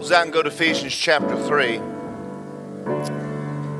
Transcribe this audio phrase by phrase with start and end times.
[0.00, 1.76] Out and go to Ephesians chapter 3.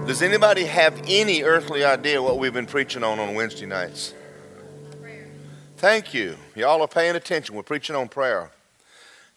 [0.07, 4.15] Does anybody have any earthly idea what we've been preaching on on Wednesday nights?
[5.79, 6.37] Thank you.
[6.55, 7.57] Y'all are paying attention.
[7.57, 8.51] We're preaching on prayer.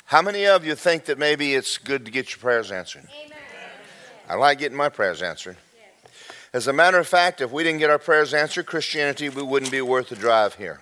[0.05, 3.07] How many of you think that maybe it's good to get your prayers answered?
[3.25, 3.39] Amen.
[4.29, 5.57] I like getting my prayers answered.
[6.51, 9.71] As a matter of fact, if we didn't get our prayers answered, Christianity we wouldn't
[9.71, 10.81] be worth the drive here.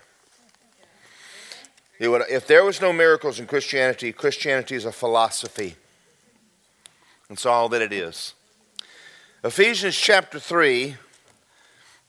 [2.02, 5.78] Would, if there was no miracles in Christianity, Christianity is a philosophy.
[7.32, 8.34] That's all that it is.
[9.42, 10.98] Ephesians chapter 3,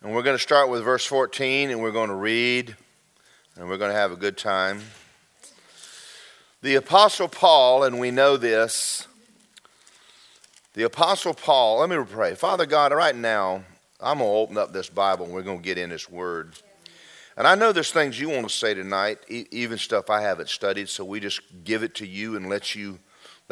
[0.02, 2.74] and we're going to start with verse 14, and we're going to read,
[3.54, 4.80] and we're going to have a good time.
[6.62, 9.06] The Apostle Paul, and we know this,
[10.74, 12.34] the Apostle Paul, let me pray.
[12.34, 13.62] Father God, right now,
[14.00, 16.54] I'm going to open up this Bible and we're going to get in this word.
[17.36, 20.88] And I know there's things you want to say tonight, even stuff I haven't studied,
[20.88, 22.98] so we just give it to you and let you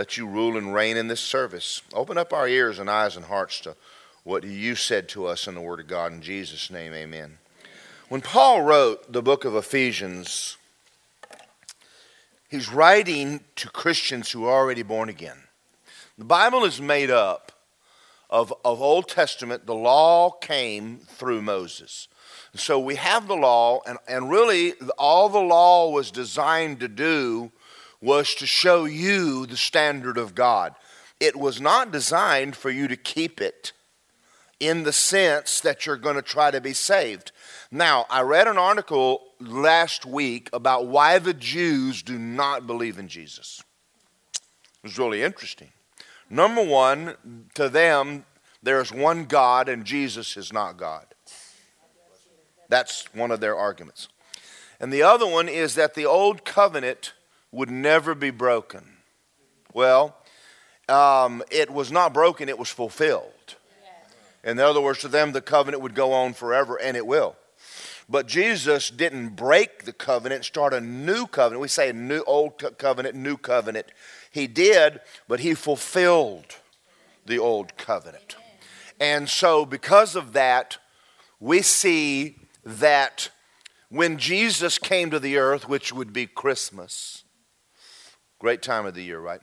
[0.00, 1.82] let you rule and reign in this service.
[1.92, 3.76] Open up our ears and eyes and hearts to
[4.24, 6.10] what you said to us in the Word of God.
[6.10, 7.36] In Jesus' name, amen.
[8.08, 10.56] When Paul wrote the book of Ephesians,
[12.48, 15.36] he's writing to Christians who are already born again.
[16.16, 17.52] The Bible is made up
[18.30, 19.66] of, of Old Testament.
[19.66, 22.08] The law came through Moses.
[22.54, 27.52] So we have the law, and, and really all the law was designed to do
[28.00, 30.74] was to show you the standard of God.
[31.18, 33.72] It was not designed for you to keep it
[34.58, 37.32] in the sense that you're going to try to be saved.
[37.70, 43.08] Now, I read an article last week about why the Jews do not believe in
[43.08, 43.62] Jesus.
[44.34, 45.68] It was really interesting.
[46.28, 47.16] Number one,
[47.54, 48.24] to them,
[48.62, 51.06] there's one God and Jesus is not God.
[52.68, 54.08] That's one of their arguments.
[54.78, 57.12] And the other one is that the old covenant
[57.52, 58.84] would never be broken.
[59.72, 60.16] Well,
[60.88, 63.56] um, it was not broken, it was fulfilled.
[64.42, 67.36] In other words, to them, the covenant would go on forever, and it will.
[68.08, 71.60] But Jesus didn't break the covenant, start a new covenant.
[71.60, 73.86] We say new old covenant, new covenant.
[74.30, 76.56] He did, but he fulfilled
[77.26, 78.36] the old covenant.
[78.98, 80.78] And so, because of that,
[81.38, 83.30] we see that
[83.90, 87.24] when Jesus came to the earth, which would be Christmas,
[88.40, 89.40] great time of the year, right?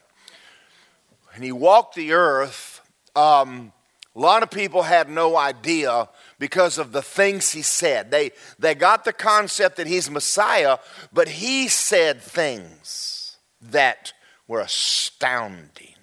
[1.34, 2.82] And he walked the earth,
[3.16, 3.72] um,
[4.18, 6.10] a lot of people had no idea
[6.40, 8.10] because of the things he said.
[8.10, 10.80] They, they got the concept that he's Messiah,
[11.14, 14.14] but he said things that
[14.48, 15.94] were astounding.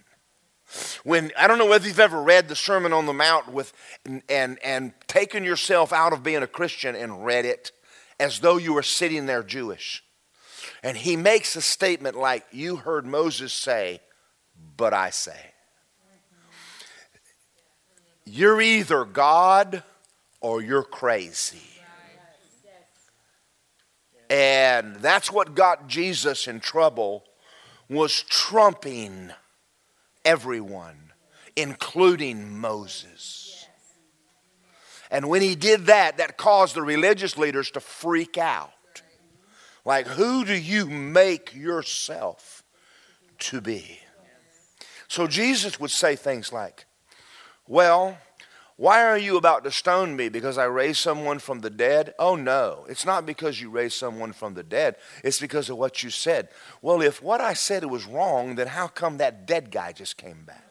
[1.02, 3.72] When I don't know whether you've ever read the Sermon on the Mount with
[4.04, 7.72] and, and, and taken yourself out of being a Christian and read it
[8.20, 10.03] as though you were sitting there Jewish.
[10.82, 14.00] And he makes a statement like, You heard Moses say,
[14.76, 15.38] but I say.
[18.24, 19.82] You're either God
[20.40, 21.60] or you're crazy.
[24.30, 27.24] And that's what got Jesus in trouble
[27.88, 29.30] was trumping
[30.24, 31.12] everyone,
[31.54, 33.66] including Moses.
[35.10, 38.73] And when he did that, that caused the religious leaders to freak out.
[39.84, 42.62] Like, who do you make yourself
[43.40, 44.00] to be?
[45.08, 46.86] So Jesus would say things like,
[47.68, 48.18] Well,
[48.76, 52.12] why are you about to stone me because I raised someone from the dead?
[52.18, 52.86] Oh, no.
[52.88, 54.96] It's not because you raised someone from the dead.
[55.22, 56.48] It's because of what you said.
[56.82, 60.44] Well, if what I said was wrong, then how come that dead guy just came
[60.44, 60.64] back?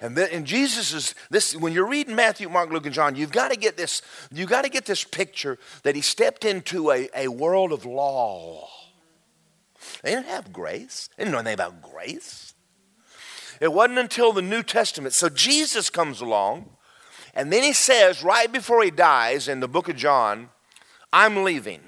[0.00, 3.32] And, then, and Jesus is this when you're reading Matthew, Mark, Luke, and John, you've
[3.32, 4.00] got to get this,
[4.32, 8.68] you've got to get this picture that he stepped into a, a world of law.
[10.02, 11.10] They didn't have grace.
[11.16, 12.54] They didn't know anything about grace.
[13.60, 15.14] It wasn't until the New Testament.
[15.14, 16.70] So Jesus comes along
[17.34, 20.48] and then he says, right before he dies in the book of John,
[21.12, 21.80] I'm leaving.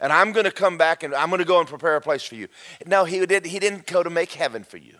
[0.00, 2.24] And I'm going to come back and I'm going to go and prepare a place
[2.24, 2.48] for you.
[2.86, 4.96] No, he, did, he didn't go to make heaven for you.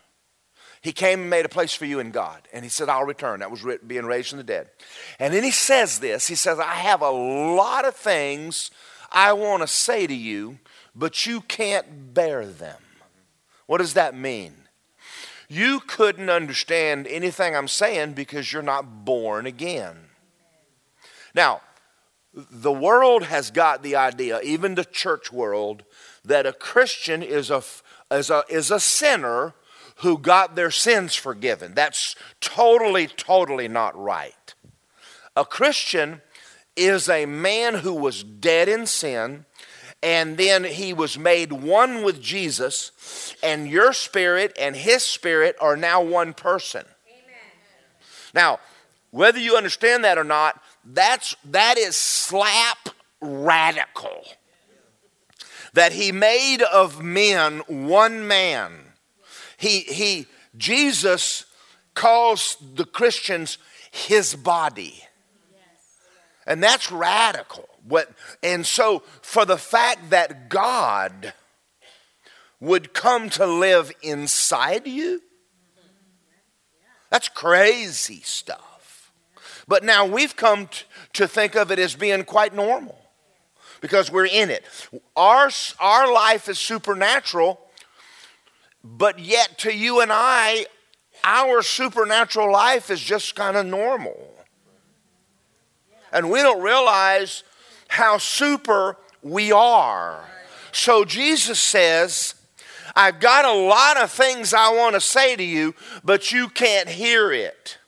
[0.80, 2.46] He came and made a place for you in God.
[2.52, 3.40] And he said, I'll return.
[3.40, 4.70] That was being raised from the dead.
[5.18, 8.70] And then he says this He says, I have a lot of things
[9.10, 10.58] I want to say to you,
[10.94, 12.80] but you can't bear them.
[13.66, 14.54] What does that mean?
[15.48, 19.96] You couldn't understand anything I'm saying because you're not born again.
[21.34, 21.62] Now,
[22.34, 25.84] the world has got the idea, even the church world,
[26.24, 27.62] that a Christian is a,
[28.10, 29.54] is a, is a sinner
[29.98, 31.74] who got their sins forgiven.
[31.74, 34.54] That's totally, totally not right.
[35.36, 36.22] A Christian
[36.76, 39.44] is a man who was dead in sin
[40.02, 45.76] and then he was made one with Jesus, and your spirit and his spirit are
[45.76, 46.84] now one person.
[47.08, 47.50] Amen.
[48.32, 48.60] Now,
[49.10, 52.90] whether you understand that or not, that's that is slap
[53.20, 54.24] radical.
[55.72, 58.87] That he made of men one man.
[59.58, 60.26] He he
[60.56, 61.44] Jesus
[61.92, 63.58] calls the Christians
[63.90, 65.04] his body.
[66.46, 67.68] And that's radical.
[67.86, 68.10] What,
[68.42, 71.34] and so, for the fact that God
[72.60, 75.20] would come to live inside you,
[77.10, 79.12] that's crazy stuff.
[79.66, 80.68] But now we've come
[81.14, 82.98] to think of it as being quite normal
[83.80, 84.64] because we're in it.
[85.16, 85.50] Our,
[85.80, 87.60] our life is supernatural,
[88.96, 90.66] but yet to you and I,
[91.24, 94.34] our supernatural life is just kind of normal.
[96.12, 97.44] And we don't realize
[97.88, 100.24] how super we are.
[100.72, 102.34] So Jesus says,
[102.96, 106.88] I've got a lot of things I want to say to you, but you can't
[106.88, 107.78] hear it.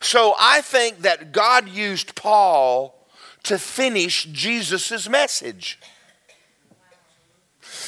[0.00, 3.08] So I think that God used Paul
[3.44, 5.78] to finish Jesus' message.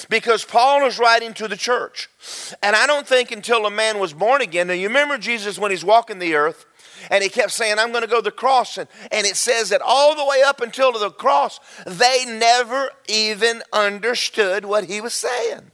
[0.09, 2.09] Because Paul is writing to the church.
[2.63, 5.71] And I don't think until a man was born again, now you remember Jesus when
[5.71, 6.67] he's walking the earth,
[7.11, 8.77] and he kept saying, I'm going to go to the cross.
[8.77, 13.63] And, and it says that all the way up until the cross, they never even
[13.73, 15.71] understood what he was saying.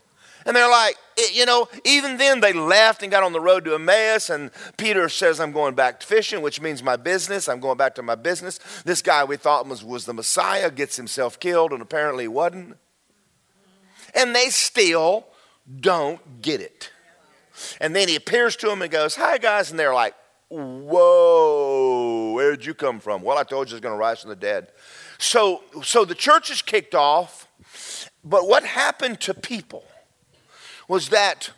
[0.47, 0.97] And they're like,
[1.33, 4.29] you know, even then they left and got on the road to Emmaus.
[4.29, 7.49] And Peter says, I'm going back to fishing, which means my business.
[7.49, 8.61] I'm going back to my business.
[8.85, 12.77] This guy we thought was, was the Messiah gets himself killed, and apparently he wasn't.
[14.15, 15.27] And they still
[15.81, 16.91] don't get it.
[17.81, 19.71] And then he appears to them and goes, Hi, guys.
[19.71, 20.15] And they're like,
[20.49, 23.23] Whoa, where'd you come from?
[23.23, 24.69] Well, I told you I was going to rise from the dead.
[25.19, 27.49] So, so the church is kicked off,
[28.25, 29.85] but what happened to people
[30.87, 31.51] was that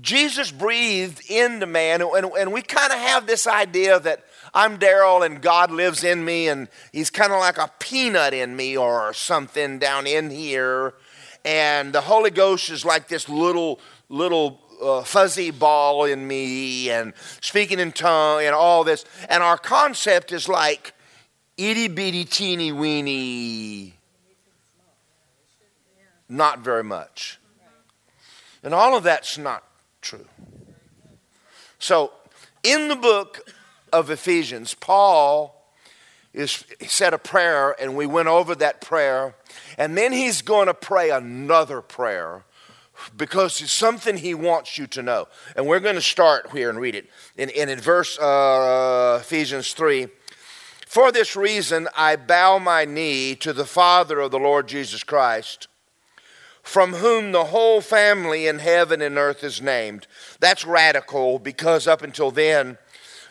[0.00, 5.24] Jesus breathed into man, and, and we kind of have this idea that I'm Daryl
[5.24, 9.12] and God lives in me, and he's kind of like a peanut in me or
[9.14, 10.94] something down in here.
[11.46, 13.78] And the Holy Ghost is like this little,
[14.08, 19.04] little uh, fuzzy ball in me and speaking in tongue and all this.
[19.28, 20.92] And our concept is like
[21.56, 23.94] itty bitty teeny weeny,
[26.28, 27.38] not very much.
[28.64, 29.62] And all of that's not
[30.00, 30.26] true.
[31.78, 32.12] So,
[32.64, 33.48] in the book
[33.92, 35.55] of Ephesians, Paul
[36.36, 39.34] is said a prayer, and we went over that prayer,
[39.78, 42.44] and then he's going to pray another prayer
[43.16, 45.28] because it's something he wants you to know.
[45.56, 47.08] And we're going to start here and read it.
[47.36, 50.08] In, in, in verse uh, Ephesians 3
[50.86, 55.68] For this reason I bow my knee to the Father of the Lord Jesus Christ,
[56.62, 60.06] from whom the whole family in heaven and earth is named.
[60.38, 62.76] That's radical because up until then,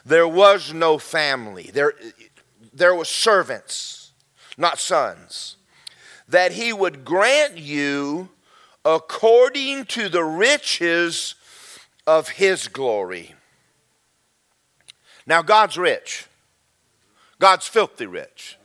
[0.06, 1.72] there was no family.
[1.74, 1.94] There,
[2.76, 4.12] there was servants,
[4.58, 5.56] not sons.
[6.28, 8.30] That he would grant you
[8.84, 11.36] according to the riches
[12.06, 13.34] of his glory.
[15.26, 16.28] Now, God's rich.
[17.40, 18.58] God's filthy rich.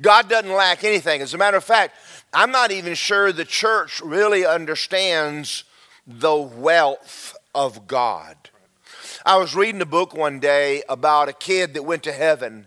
[0.00, 1.22] God doesn't lack anything.
[1.22, 1.94] As a matter of fact,
[2.32, 5.64] I'm not even sure the church really understands
[6.06, 8.36] the wealth of God.
[9.24, 12.66] I was reading a book one day about a kid that went to heaven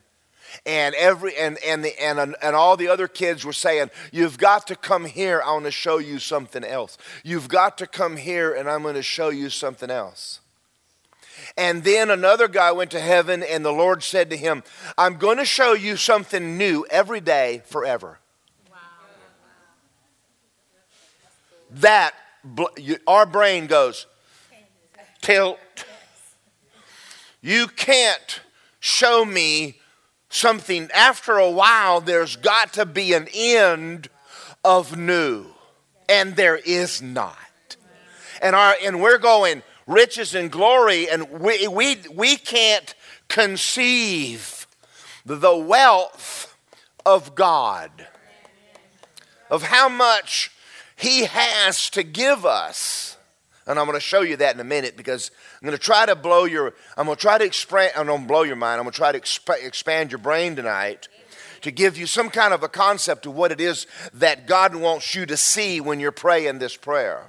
[0.66, 4.68] and every and and the and and all the other kids were saying you've got
[4.68, 5.42] to come here.
[5.46, 6.98] I want to show you something else.
[7.24, 10.40] You've got to come here and i'm going to show you something else.
[11.58, 14.64] And then another guy went to heaven and the lord said to him
[14.98, 18.20] i'm going to show you something new every day forever.
[18.72, 18.78] Wow.
[21.72, 22.14] that
[23.08, 24.08] our brain goes
[25.22, 25.60] tilt
[27.42, 28.42] you can't
[28.80, 29.80] show me
[30.36, 34.10] something, after a while, there's got to be an end
[34.64, 35.46] of new.
[36.08, 37.38] And there is not.
[38.42, 42.94] And, our, and we're going riches and glory, and we, we, we can't
[43.28, 44.68] conceive
[45.26, 46.56] the wealth
[47.06, 48.08] of God,
[49.50, 50.52] of how much
[50.96, 53.15] He has to give us.
[53.68, 55.32] And I'm going to show you that in a minute because
[55.62, 58.22] I'm going to try to blow your, I'm going to try to expand, I'm going
[58.22, 58.80] to blow your mind.
[58.80, 61.08] I'm going to try to exp- expand your brain tonight
[61.62, 65.16] to give you some kind of a concept of what it is that God wants
[65.16, 67.24] you to see when you're praying this prayer.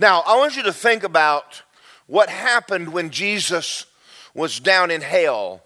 [0.00, 1.62] Now, I want you to think about
[2.08, 3.86] what happened when Jesus
[4.34, 5.62] was down in hell.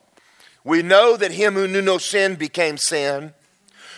[0.63, 3.33] We know that him who knew no sin became sin.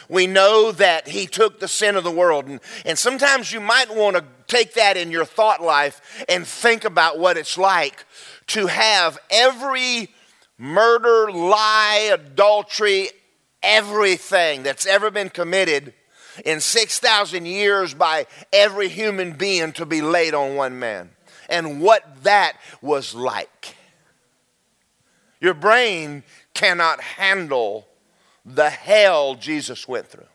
[0.08, 2.46] We know that He took the sin of the world.
[2.46, 6.84] And, and sometimes you might want to take that in your thought life and think
[6.84, 8.04] about what it's like
[8.48, 10.08] to have every
[10.56, 13.10] murder, lie, adultery,
[13.62, 15.94] everything that's ever been committed
[16.44, 21.10] in 6,000 years by every human being to be laid on one man.
[21.48, 23.74] And what that was like.
[25.40, 26.24] Your brain
[26.54, 27.86] cannot handle
[28.44, 30.26] the hell Jesus went through.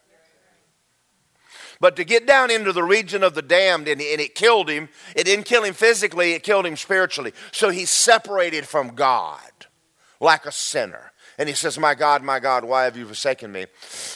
[1.80, 4.90] But to get down into the region of the damned and, and it killed him,
[5.16, 7.34] it didn't kill him physically, it killed him spiritually.
[7.52, 9.42] So he's separated from God
[10.20, 11.12] like a sinner.
[11.38, 13.66] And he says, My God, my God, why have you forsaken me?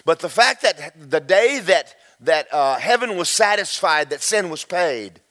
[0.06, 4.64] But the fact that the day that, that uh, heaven was satisfied, that sin was
[4.64, 5.22] paid,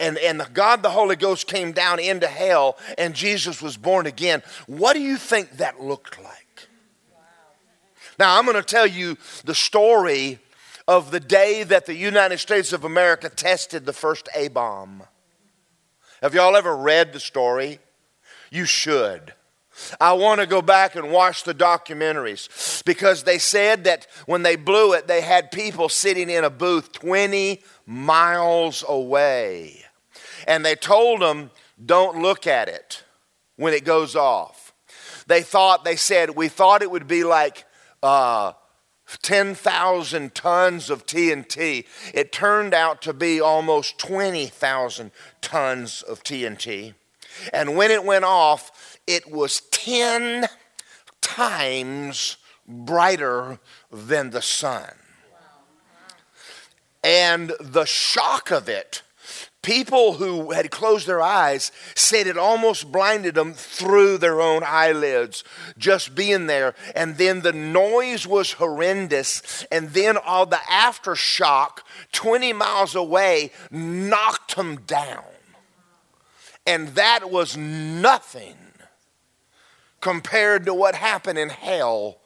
[0.00, 4.42] and, and God the Holy Ghost came down into hell and Jesus was born again,
[4.66, 6.68] what do you think that looked like?
[8.18, 10.38] Now, I'm going to tell you the story
[10.86, 15.02] of the day that the United States of America tested the first A bomb.
[16.22, 17.78] Have y'all ever read the story?
[18.50, 19.34] You should.
[20.00, 24.56] I want to go back and watch the documentaries because they said that when they
[24.56, 29.84] blew it, they had people sitting in a booth 20 miles away.
[30.46, 31.50] And they told them,
[31.84, 33.02] don't look at it
[33.56, 34.72] when it goes off.
[35.26, 37.64] They thought, they said, we thought it would be like
[38.02, 38.52] uh,
[39.22, 41.86] 10,000 tons of TNT.
[42.12, 46.94] It turned out to be almost 20,000 tons of TNT.
[47.52, 50.46] And when it went off, it was 10
[51.20, 53.58] times brighter
[53.90, 54.90] than the sun.
[57.02, 59.02] And the shock of it,
[59.64, 65.42] people who had closed their eyes said it almost blinded them through their own eyelids,
[65.76, 66.74] just being there.
[66.94, 69.64] And then the noise was horrendous.
[69.72, 71.78] And then all the aftershock
[72.12, 75.24] 20 miles away knocked them down.
[76.66, 78.56] And that was nothing
[80.00, 82.18] compared to what happened in hell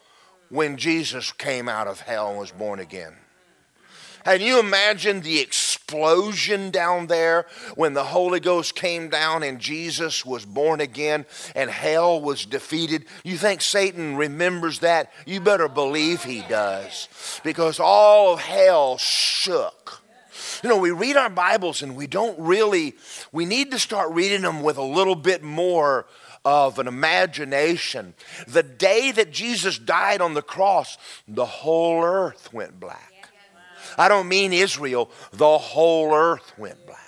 [0.48, 3.14] when Jesus came out of hell and was born again.
[4.28, 10.22] Can you imagine the explosion down there when the Holy Ghost came down and Jesus
[10.22, 13.06] was born again and hell was defeated?
[13.24, 15.10] You think Satan remembers that?
[15.24, 17.08] You better believe he does
[17.42, 20.02] because all of hell shook.
[20.62, 22.96] You know, we read our Bibles and we don't really,
[23.32, 26.04] we need to start reading them with a little bit more
[26.44, 28.12] of an imagination.
[28.46, 33.07] The day that Jesus died on the cross, the whole earth went black.
[33.96, 36.98] I don't mean Israel, the whole earth went black.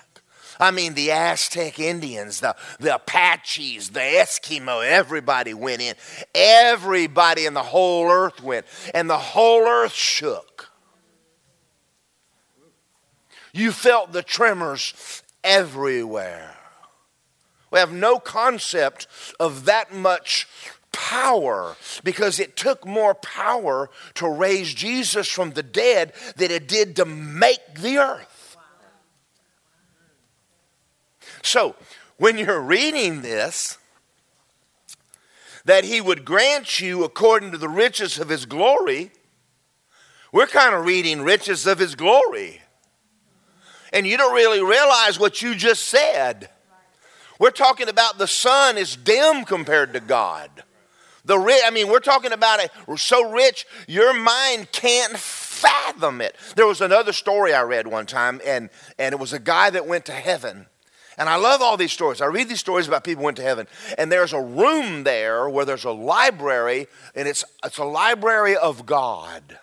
[0.61, 5.95] I mean the Aztec Indians, the, the Apaches, the Eskimo, everybody went in.
[6.35, 8.67] Everybody in the whole earth went.
[8.95, 10.71] And the whole earth shook.
[13.53, 16.57] You felt the tremors everywhere.
[17.71, 19.07] We have no concept
[19.39, 20.47] of that much
[20.93, 26.97] power because it took more power to raise Jesus from the dead than it did
[26.97, 28.57] to make the earth.
[31.43, 31.75] So,
[32.17, 33.79] when you're reading this,
[35.65, 39.11] that he would grant you according to the riches of his glory,
[40.33, 42.61] we're kind of reading riches of his glory.
[43.93, 46.51] And you don't really realize what you just said.
[47.39, 50.63] We're talking about the sun is dim compared to God.
[51.25, 56.37] The rich, I mean, we're talking about it so rich, your mind can't fathom it.
[56.57, 59.87] There was another story I read one time, and, and it was a guy that
[59.87, 60.67] went to heaven.
[61.19, 62.23] And I love all these stories.
[62.23, 63.67] I read these stories about people went to heaven.
[63.99, 68.87] And there's a room there where there's a library, and it's, it's a library of
[68.87, 69.60] God.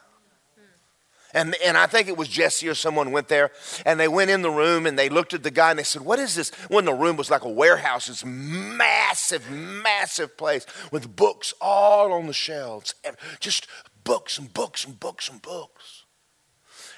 [1.37, 3.51] And, and I think it was Jesse or someone went there
[3.85, 6.01] and they went in the room and they looked at the guy and they said,
[6.01, 6.49] What is this?
[6.67, 12.25] When the room was like a warehouse, this massive, massive place with books all on
[12.25, 12.95] the shelves,
[13.39, 13.67] just
[14.03, 16.05] books and books and books and books.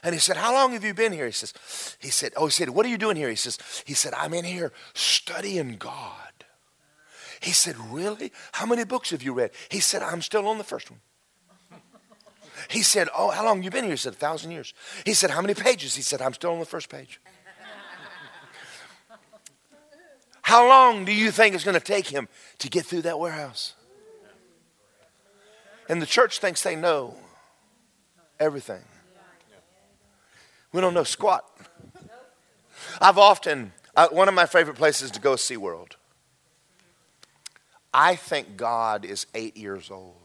[0.04, 1.26] And he said, How long have you been here?
[1.26, 3.30] He says, he said, Oh, he said, What are you doing here?
[3.30, 6.46] He says, he said, I'm in here studying God.
[7.42, 8.32] He said, Really?
[8.54, 9.52] How many books have you read?
[9.68, 11.02] He said, I'm still on the first one.
[12.68, 13.94] He said, Oh, how long you been here?
[13.94, 14.74] He said, A thousand years.
[15.06, 15.96] He said, How many pages?
[15.96, 17.20] He said, I'm still on the first page.
[20.42, 22.28] How long do you think it's going to take him
[22.60, 23.74] to get through that warehouse?
[25.88, 27.16] And the church thinks they know
[28.40, 28.84] everything.
[30.72, 31.46] We don't know squat.
[33.02, 35.94] I've often, uh, one of my favorite places to go is SeaWorld.
[37.94, 40.19] I think God is eight years old.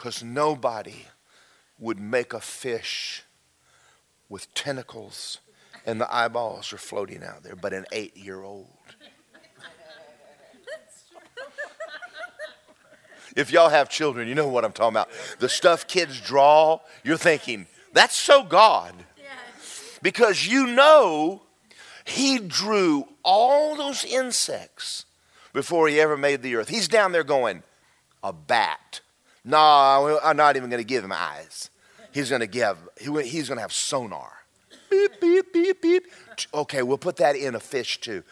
[0.00, 1.04] Because nobody
[1.78, 3.22] would make a fish
[4.30, 5.40] with tentacles
[5.84, 8.66] and the eyeballs are floating out there, but an eight year old.
[13.36, 15.10] If y'all have children, you know what I'm talking about.
[15.38, 18.94] The stuff kids draw, you're thinking, that's so God.
[20.00, 21.42] Because you know
[22.04, 25.04] he drew all those insects
[25.52, 26.70] before he ever made the earth.
[26.70, 27.64] He's down there going,
[28.22, 29.02] a bat.
[29.44, 31.70] No, I'm not even going to give him eyes.
[32.12, 34.32] He's going to give, he's going to have sonar.
[34.90, 36.06] Beep, beep, beep, beep.
[36.52, 38.22] Okay, we'll put that in a fish too.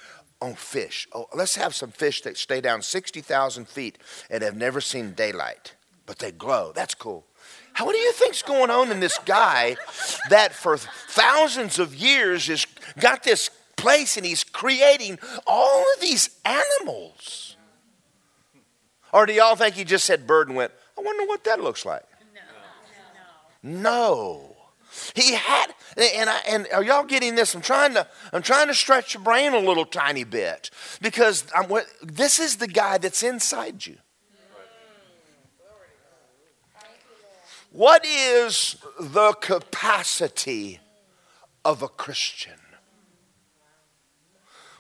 [0.41, 1.09] Oh, fish.
[1.13, 3.99] Oh, let's have some fish that stay down 60,000 feet
[4.31, 5.75] and have never seen daylight,
[6.07, 6.73] but they glow.
[6.75, 7.25] That's cool.
[7.73, 9.77] How, what do you think's going on in this guy
[10.31, 12.67] that for thousands of years has
[12.99, 17.57] got this place and he's creating all of these animals?
[19.13, 21.87] Or do y'all think he just said bird and went, I wonder what that looks
[21.87, 22.03] like?
[23.63, 23.71] No.
[23.71, 23.81] No.
[23.81, 24.57] no.
[25.15, 27.55] He had, and, I, and are y'all getting this?
[27.55, 31.71] I'm trying to, I'm trying to stretch your brain a little tiny bit because I'm,
[32.03, 33.97] this is the guy that's inside you.
[37.71, 40.81] What is the capacity
[41.65, 42.59] of a Christian?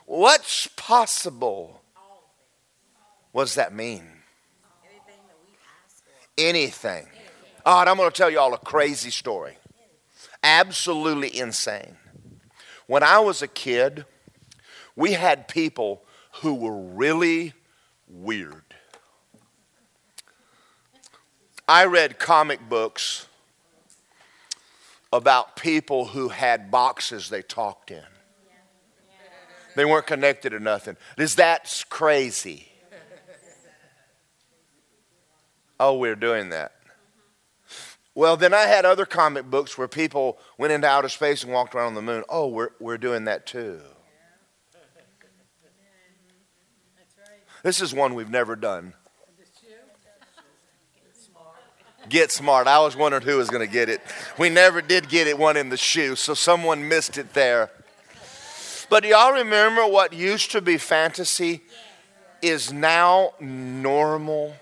[0.07, 1.83] What's possible?
[3.31, 4.18] What does that mean?
[6.39, 7.07] Anything.
[7.67, 9.59] All right, I'm going to tell you all a crazy story
[10.43, 11.97] absolutely insane.
[12.87, 14.05] When I was a kid,
[14.97, 16.03] we had people
[16.41, 17.53] who were really
[18.09, 18.63] weird.
[21.69, 23.27] I read comic books
[25.13, 28.03] about people who had boxes they talked in.
[29.77, 30.97] They weren't connected to nothing.
[31.19, 32.68] Is that crazy?
[35.81, 36.73] Oh, we're doing that.
[38.15, 41.75] Well, then I had other comic books where people went into outer space and walked
[41.75, 42.25] around on the moon.
[42.29, 43.81] Oh, we're, we're doing that too.
[47.63, 48.95] This is one we've never done.
[52.09, 52.67] Get smart.
[52.67, 54.01] I was wondering who was going to get it.
[54.39, 57.71] We never did get it one in the shoe, so someone missed it there.
[58.89, 61.63] But y'all remember what used to be fantasy
[62.41, 64.57] is now normal?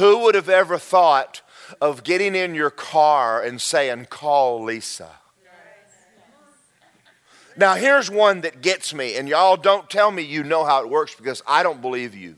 [0.00, 1.42] Who would have ever thought
[1.78, 5.10] of getting in your car and saying, Call Lisa.
[7.54, 10.88] Now, here's one that gets me, and y'all don't tell me you know how it
[10.88, 12.36] works because I don't believe you.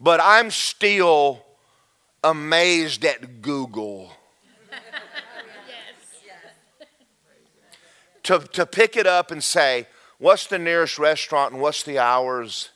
[0.00, 1.44] But I'm still
[2.24, 4.10] amazed at Google.
[8.22, 12.70] to, to pick it up and say, What's the nearest restaurant and what's the hours?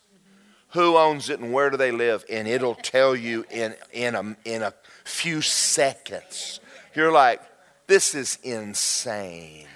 [0.72, 2.24] Who owns it and where do they live?
[2.30, 4.72] And it'll tell you in, in, a, in a
[5.04, 6.60] few seconds.
[6.94, 7.42] You're like,
[7.86, 9.66] this is insane.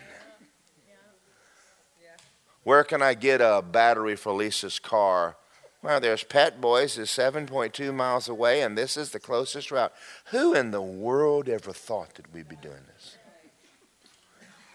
[2.62, 5.36] Where can I get a battery for Lisa's car?
[5.82, 9.92] Well, there's Pep Boys is 7.2 miles away, and this is the closest route.
[10.30, 13.18] Who in the world ever thought that we'd be doing this?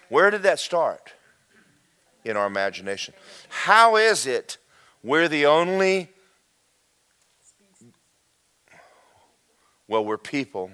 [0.08, 1.14] Where did that start?
[2.24, 3.14] In our imagination.
[3.50, 4.58] How is it
[5.04, 6.10] we're the only
[9.88, 10.72] well, we're people,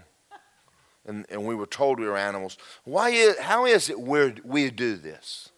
[1.07, 2.55] and, and we were told we were animals.
[2.83, 5.49] Why is, how is it we we do this?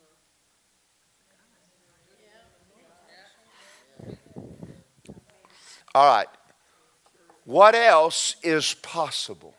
[5.93, 6.27] All right.
[7.43, 9.55] What else is possible?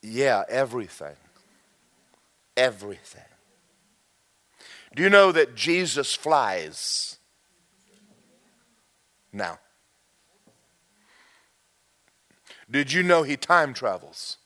[0.00, 1.16] Yeah, everything.
[2.56, 3.31] Everything.
[4.94, 7.12] Do you know that Jesus flies?
[9.32, 9.58] now.
[12.70, 14.38] Did you know he time travels?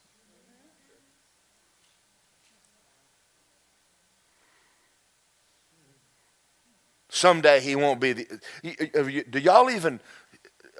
[7.08, 9.24] Someday he won't be the.
[9.30, 10.00] Do y'all even.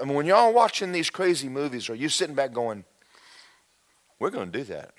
[0.01, 2.85] I mean, when y'all watching these crazy movies, are you sitting back going,
[4.19, 4.93] we're going to do that?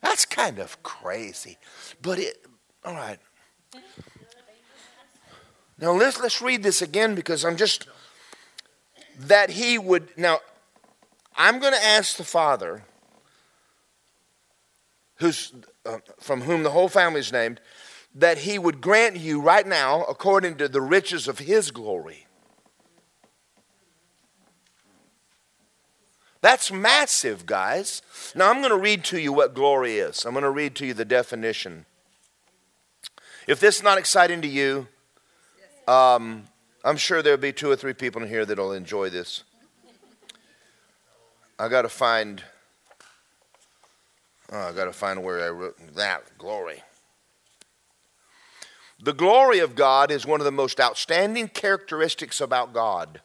[0.00, 1.58] That's kind of crazy.
[2.00, 2.46] But it,
[2.84, 3.18] all right.
[5.78, 7.86] Now let's let's read this again because I'm just
[9.18, 10.40] that he would now
[11.36, 12.84] I'm going to ask the Father
[15.16, 15.52] who's
[15.84, 17.60] uh, from whom the whole family is named
[18.14, 22.26] that he would grant you right now according to the riches of his glory.
[26.40, 28.02] That's massive, guys.
[28.34, 30.24] Now I'm going to read to you what glory is.
[30.24, 31.84] I'm going to read to you the definition.
[33.46, 34.88] If this is not exciting to you,
[35.88, 36.48] Um,
[36.84, 39.44] I'm sure there'll be two or three people in here that'll enjoy this.
[41.58, 42.42] I got to find.
[44.50, 46.82] Oh, I got to find where I wrote that glory.
[49.00, 53.20] The glory of God is one of the most outstanding characteristics about God.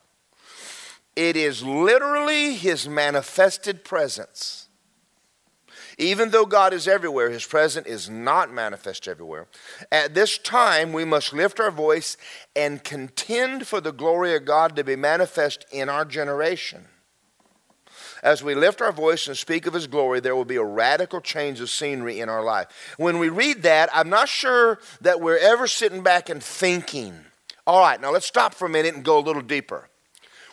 [1.15, 4.61] It is literally His manifested presence.
[6.02, 9.46] Even though God is everywhere, His presence is not manifest everywhere.
[9.92, 12.18] At this time, we must lift our voice
[12.56, 16.86] and contend for the glory of God to be manifest in our generation.
[18.24, 21.22] As we lift our voice and speak of His glory, there will be a radical
[21.22, 22.96] change of scenery in our life.
[22.98, 27.14] When we read that, I'm not sure that we're ever sitting back and thinking,
[27.68, 29.88] all right, now let's stop for a minute and go a little deeper.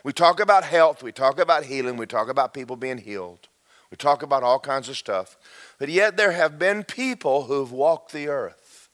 [0.04, 3.48] We talk about health, we talk about healing, we talk about people being healed,
[3.90, 5.37] we talk about all kinds of stuff.
[5.78, 8.88] But yet there have been people who've walked the earth.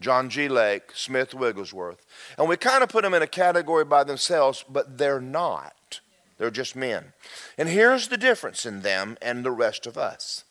[0.00, 0.48] John G.
[0.48, 2.04] Lake, Smith Wigglesworth.
[2.36, 6.00] And we kind of put them in a category by themselves, but they're not.
[6.38, 7.14] They're just men.
[7.56, 10.44] And here's the difference in them and the rest of us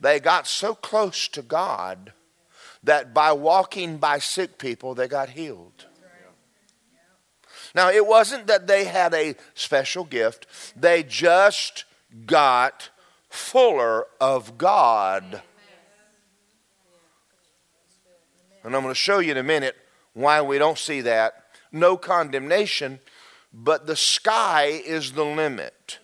[0.00, 2.12] they got so close to God
[2.82, 5.86] that by walking by sick people, they got healed.
[7.74, 11.84] Now, it wasn't that they had a special gift, they just
[12.26, 12.89] got
[13.30, 15.42] fuller of God.
[18.62, 19.76] And I'm going to show you in a minute
[20.12, 21.44] why we don't see that.
[21.72, 23.00] No condemnation
[23.52, 25.98] but the sky is the limit.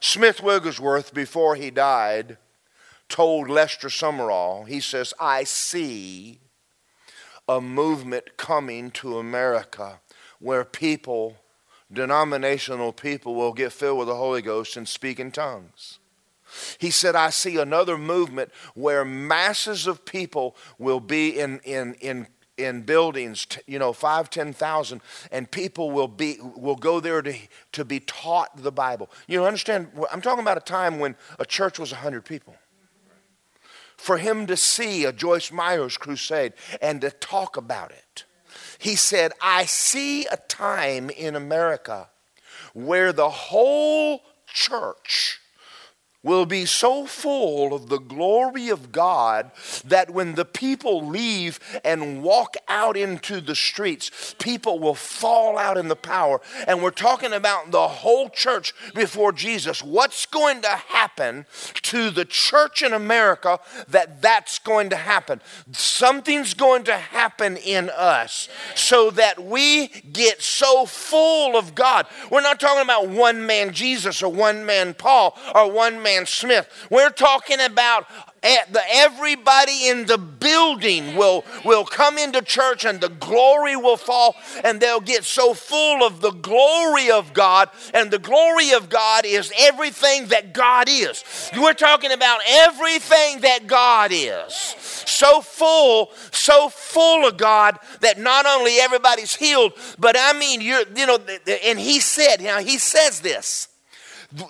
[0.00, 2.38] Smith Wigglesworth, before he died,
[3.08, 6.38] told Lester Sumrall, he says, I see
[7.48, 10.00] a movement coming to America
[10.38, 11.36] where people,
[11.92, 15.98] denominational people, will get filled with the Holy Ghost and speak in tongues.
[16.78, 22.26] He said, I see another movement where masses of people will be in, in, in
[22.58, 25.00] in buildings, you know, five, ten thousand,
[25.30, 27.34] and people will be will go there to
[27.72, 29.10] to be taught the Bible.
[29.26, 29.88] You know, understand?
[30.12, 32.54] I'm talking about a time when a church was hundred people.
[33.96, 38.24] For him to see a Joyce Meyers crusade and to talk about it,
[38.82, 42.10] he said, "I see a time in America
[42.74, 45.41] where the whole church."
[46.22, 49.50] Will be so full of the glory of God
[49.84, 55.76] that when the people leave and walk out into the streets, people will fall out
[55.76, 56.40] in the power.
[56.66, 59.82] And we're talking about the whole church before Jesus.
[59.82, 63.58] What's going to happen to the church in America
[63.88, 65.40] that that's going to happen?
[65.72, 72.06] Something's going to happen in us so that we get so full of God.
[72.30, 76.68] We're not talking about one man Jesus or one man Paul or one man Smith.
[76.90, 78.06] We're talking about
[78.42, 84.80] everybody in the building will, will come into church and the glory will fall and
[84.80, 87.70] they'll get so full of the glory of God.
[87.94, 91.24] And the glory of God is everything that God is.
[91.56, 94.54] We're talking about everything that God is.
[95.06, 100.84] So full, so full of God that not only everybody's healed, but I mean, you're,
[100.96, 101.18] you know,
[101.64, 103.68] and he said, know, he says this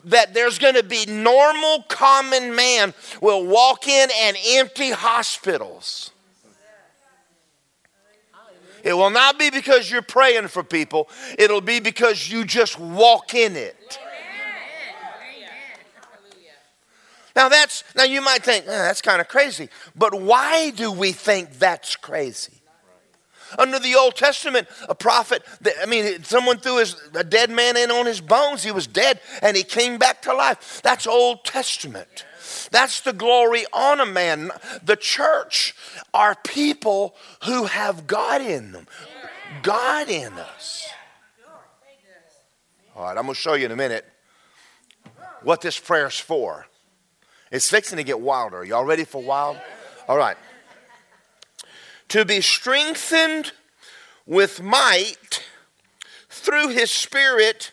[0.05, 6.11] that there's going to be normal common man will walk in and empty hospitals.
[8.85, 13.35] It will not be because you're praying for people, it'll be because you just walk
[13.35, 13.99] in it.
[17.35, 21.13] Now that's now you might think eh, that's kind of crazy, but why do we
[21.13, 22.62] think that's crazy?
[23.59, 25.43] Under the Old Testament, a prophet,
[25.81, 28.63] I mean, someone threw his, a dead man in on his bones.
[28.63, 30.81] He was dead and he came back to life.
[30.83, 32.25] That's Old Testament.
[32.71, 34.51] That's the glory on a man.
[34.83, 35.75] The church
[36.13, 38.87] are people who have God in them,
[39.63, 40.89] God in us.
[42.95, 44.05] All right, I'm going to show you in a minute
[45.43, 46.67] what this prayer's for.
[47.51, 48.65] It's fixing to get wilder.
[48.65, 49.59] Y'all ready for wild?
[50.09, 50.37] All right
[52.09, 53.53] to be strengthened
[54.27, 55.43] with might
[56.29, 57.73] through his spirit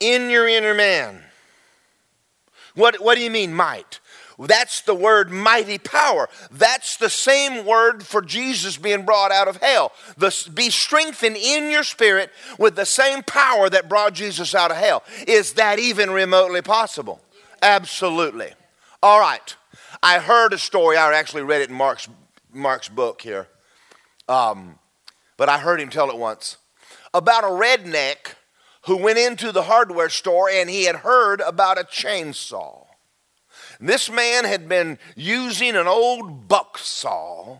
[0.00, 1.22] in your inner man.
[2.74, 4.00] What, what do you mean, might?
[4.38, 6.28] That's the word mighty power.
[6.50, 9.92] That's the same word for Jesus being brought out of hell.
[10.16, 14.78] The, be strengthened in your spirit with the same power that brought Jesus out of
[14.78, 15.04] hell.
[15.28, 17.20] Is that even remotely possible?
[17.60, 18.52] Absolutely.
[19.02, 19.56] All right.
[20.02, 22.08] I heard a story, I actually read it in Mark's,
[22.52, 23.46] Mark's book here.
[24.28, 24.78] Um,
[25.36, 26.56] but I heard him tell it once
[27.14, 28.34] about a redneck
[28.86, 32.86] who went into the hardware store and he had heard about a chainsaw.
[33.80, 37.58] This man had been using an old buck saw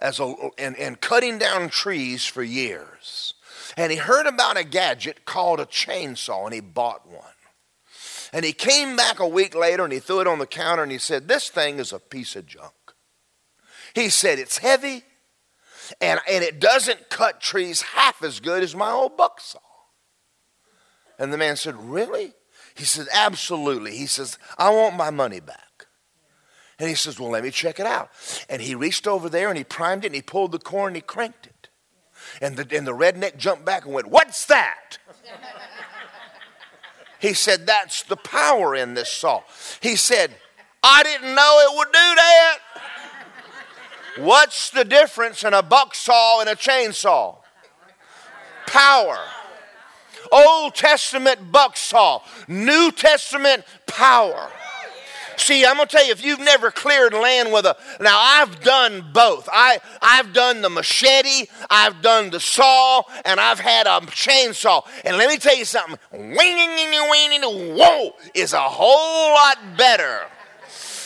[0.00, 3.34] as a, and, and cutting down trees for years.
[3.76, 7.24] And he heard about a gadget called a chainsaw, and he bought one.
[8.32, 10.90] And he came back a week later and he threw it on the counter and
[10.90, 12.72] he said, This thing is a piece of junk.
[13.94, 15.04] He said, It's heavy
[16.00, 19.58] and, and it doesn't cut trees half as good as my old buck saw.
[21.18, 22.32] And the man said, Really?
[22.74, 23.96] He said, Absolutely.
[23.96, 25.86] He says, I want my money back.
[26.78, 28.10] And he says, Well, let me check it out.
[28.48, 30.96] And he reached over there and he primed it and he pulled the cord and
[30.96, 31.68] he cranked it.
[32.40, 34.98] And the, and the redneck jumped back and went, What's that?
[37.20, 39.42] he said, That's the power in this saw.
[39.80, 40.32] He said,
[40.82, 42.58] I didn't know it would do that.
[44.18, 47.36] What's the difference in a buck saw and a chainsaw?
[48.66, 49.18] Power.
[50.30, 54.50] Old Testament buck saw, New Testament power.
[55.36, 57.76] See, I'm going to tell you, if you've never cleared land with a.
[58.00, 59.48] Now, I've done both.
[59.52, 64.86] I, I've done the machete, I've done the saw, and I've had a chainsaw.
[65.04, 70.20] And let me tell you something whoa is a whole lot better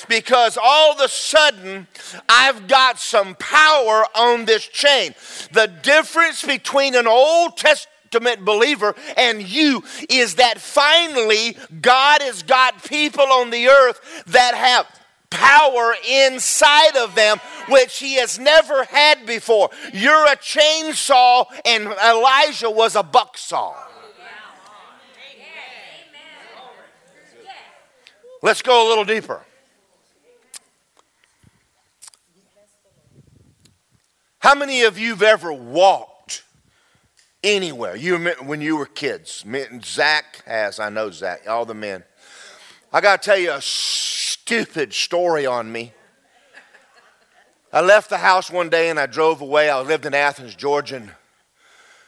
[0.09, 1.87] because all of a sudden
[2.29, 5.15] I've got some power on this chain.
[5.53, 12.85] The difference between an Old Testament believer and you is that finally God has got
[12.85, 14.87] people on the earth that have
[15.31, 19.69] power inside of them which he has never had before.
[19.93, 23.75] You're a chainsaw and Elijah was a bucksaw.
[28.41, 29.45] Let's go a little deeper.
[34.41, 36.45] How many of you have ever walked
[37.43, 37.97] anywhere?
[37.97, 39.45] You when you were kids.
[39.85, 40.79] Zach has.
[40.79, 41.49] I know Zach.
[41.49, 42.05] All the men.
[42.93, 45.93] I got to tell you a stupid story on me.
[47.73, 49.69] I left the house one day and I drove away.
[49.69, 51.11] I lived in Athens, Georgia, and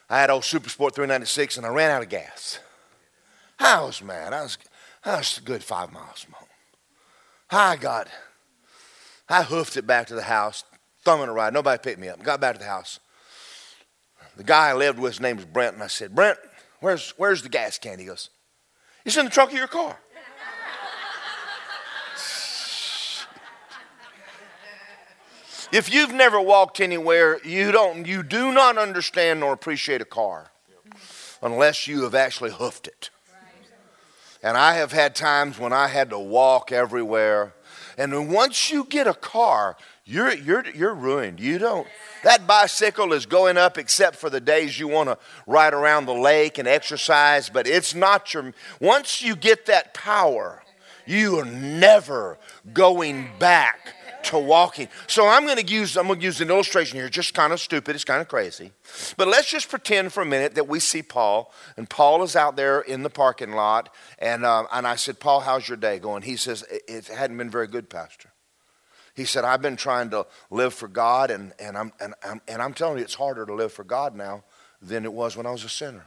[0.08, 2.60] I had old Super Sport 396 and I ran out of gas.
[3.58, 4.32] I was mad.
[4.32, 4.56] I was,
[5.04, 6.48] I was a good five miles from home.
[7.50, 8.08] I got,
[9.28, 10.64] I hoofed it back to the house,
[11.04, 11.52] thumbing a ride.
[11.52, 12.22] Nobody picked me up.
[12.22, 13.00] Got back to the house.
[14.36, 16.38] The guy I lived with, his name was Brent, and I said, Brent,
[16.80, 17.98] where's, where's the gas can?
[17.98, 18.30] He goes,
[19.04, 19.98] It's in the trunk of your car.
[25.72, 30.52] if you've never walked anywhere, you don't you do not understand nor appreciate a car
[31.42, 33.10] unless you have actually hoofed it.
[34.42, 37.52] And I have had times when I had to walk everywhere.
[37.98, 39.76] And once you get a car,
[40.10, 41.38] you're, you're, you're ruined.
[41.38, 41.86] You don't.
[42.24, 46.14] That bicycle is going up except for the days you want to ride around the
[46.14, 48.52] lake and exercise, but it's not your.
[48.80, 50.64] Once you get that power,
[51.06, 52.38] you are never
[52.72, 53.94] going back
[54.24, 54.88] to walking.
[55.06, 57.60] So I'm going to use I'm going to use an illustration here, just kind of
[57.60, 58.72] stupid, it's kind of crazy.
[59.16, 62.56] But let's just pretend for a minute that we see Paul, and Paul is out
[62.56, 66.22] there in the parking lot, and uh, and I said, Paul, how's your day going?
[66.22, 68.29] He says, it hadn't been very good, Pastor.
[69.14, 72.62] He said, I've been trying to live for God, and, and, I'm, and, I'm, and
[72.62, 74.44] I'm telling you, it's harder to live for God now
[74.80, 76.06] than it was when I was a sinner.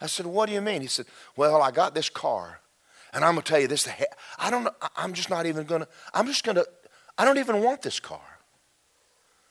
[0.00, 0.80] I said, What do you mean?
[0.80, 2.60] He said, Well, I got this car,
[3.12, 3.88] and I'm going to tell you this.
[4.38, 6.66] I don't, I'm just not even going to, I'm just going to,
[7.18, 8.22] I don't even want this car.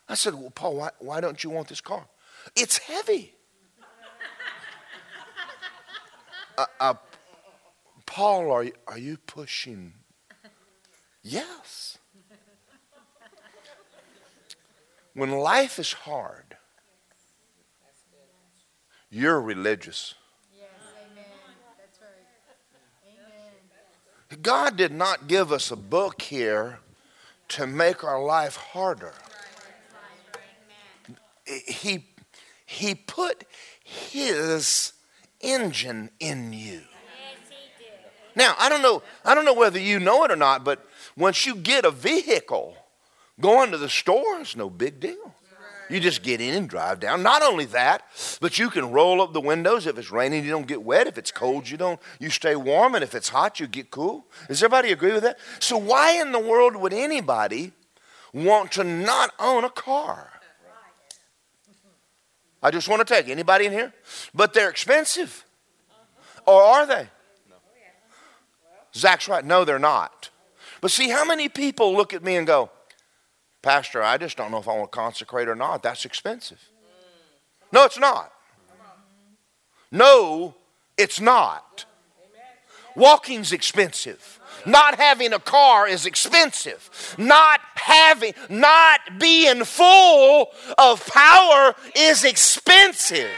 [0.07, 2.07] I said, Well, Paul, why, why don't you want this car?
[2.55, 3.35] It's heavy.
[6.57, 6.93] uh, uh,
[8.05, 9.93] Paul, are are you pushing?
[11.21, 11.99] Yes.
[15.13, 16.57] When life is hard,
[19.09, 20.15] you're religious.
[24.41, 26.79] God did not give us a book here
[27.49, 29.13] to make our life harder.
[31.45, 32.05] He,
[32.65, 33.43] he put
[33.83, 34.93] His
[35.41, 36.81] engine in you.
[38.35, 40.85] Now, I don't know, I don't know whether you know it or not, but
[41.17, 42.77] once you get a vehicle,
[43.39, 45.34] Going to the store is no big deal.
[45.89, 47.23] You just get in and drive down.
[47.23, 48.04] Not only that,
[48.41, 49.88] but you can roll up the windows.
[49.88, 51.08] If it's raining, you don't get wet.
[51.08, 51.99] If it's cold, you don't.
[52.19, 54.28] You stay warm, and if it's hot, you get cool.
[54.47, 55.39] Does everybody agree with that?
[55.60, 57.71] So why in the world would anybody
[58.34, 60.30] want to not own a car?
[62.62, 63.93] I just want to take anybody in here,
[64.34, 65.45] but they're expensive,
[66.45, 67.08] or are they?
[68.93, 69.45] Zach's right.
[69.45, 70.30] No, they're not.
[70.82, 72.69] But see, how many people look at me and go,
[73.61, 75.83] Pastor, I just don't know if I want to consecrate or not.
[75.83, 76.69] That's expensive.
[77.71, 78.31] No, it's not.
[79.91, 80.55] No,
[80.97, 81.85] it's not.
[82.95, 84.39] Walking's expensive.
[84.65, 87.15] Not having a car is expensive.
[87.17, 93.29] Not having, not being full of power is expensive.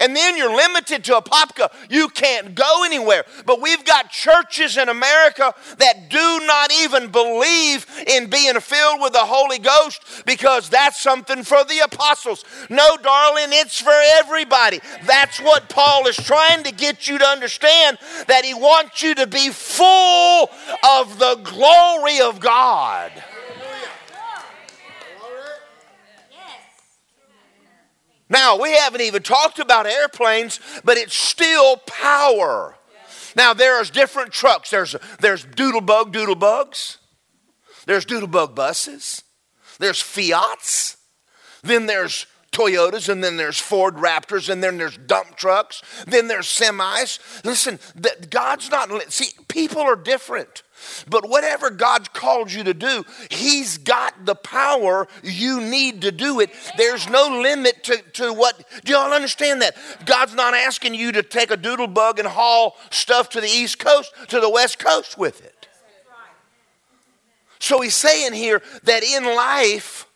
[0.00, 1.72] And then you're limited to Apopka.
[1.90, 3.24] You can't go anywhere.
[3.46, 9.12] But we've got churches in America that do not even believe in being filled with
[9.12, 12.44] the Holy Ghost because that's something for the apostles.
[12.70, 14.80] No, darling, it's for everybody.
[15.04, 19.26] That's what Paul is trying to get you to understand that he wants you to
[19.26, 20.50] be full
[20.88, 23.10] of the glory of God.
[28.28, 32.74] Now, we haven't even talked about airplanes, but it's still power.
[33.36, 34.70] Now, there's different trucks.
[34.70, 36.98] There's, there's doodlebug doodlebugs.
[37.86, 39.22] There's doodlebug buses.
[39.78, 40.96] There's Fiats.
[41.62, 45.82] Then there's Toyotas, and then there's Ford Raptors, and then there's dump trucks.
[46.06, 47.18] Then there's semis.
[47.44, 47.78] Listen,
[48.30, 50.62] God's not, see, people are different.
[51.08, 56.40] But whatever God called you to do, He's got the power you need to do
[56.40, 56.50] it.
[56.76, 58.64] There's no limit to, to what.
[58.84, 59.76] Do y'all understand that?
[60.04, 63.78] God's not asking you to take a doodle bug and haul stuff to the East
[63.78, 65.68] Coast, to the West Coast with it.
[67.60, 70.07] So He's saying here that in life,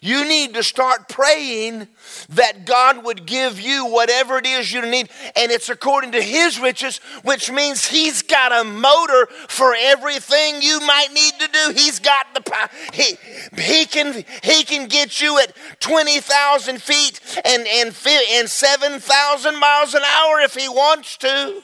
[0.00, 1.88] you need to start praying
[2.30, 6.60] that God would give you whatever it is you need, and it's according to His
[6.60, 11.72] riches, which means He's got a motor for everything you might need to do.
[11.74, 12.68] He's got the power.
[12.92, 13.16] He,
[13.60, 17.94] he, can, he can get you at 20,000 feet and, and,
[18.30, 21.62] and 7,000 miles an hour if He wants to.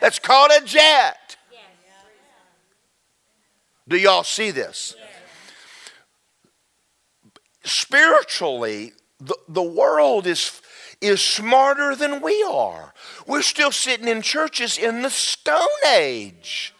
[0.00, 1.36] That's called a jet.
[3.86, 4.94] Do y'all see this?
[7.64, 10.60] Spiritually, the, the world is,
[11.00, 12.94] is smarter than we are.
[13.26, 16.74] We're still sitting in churches in the Stone Age.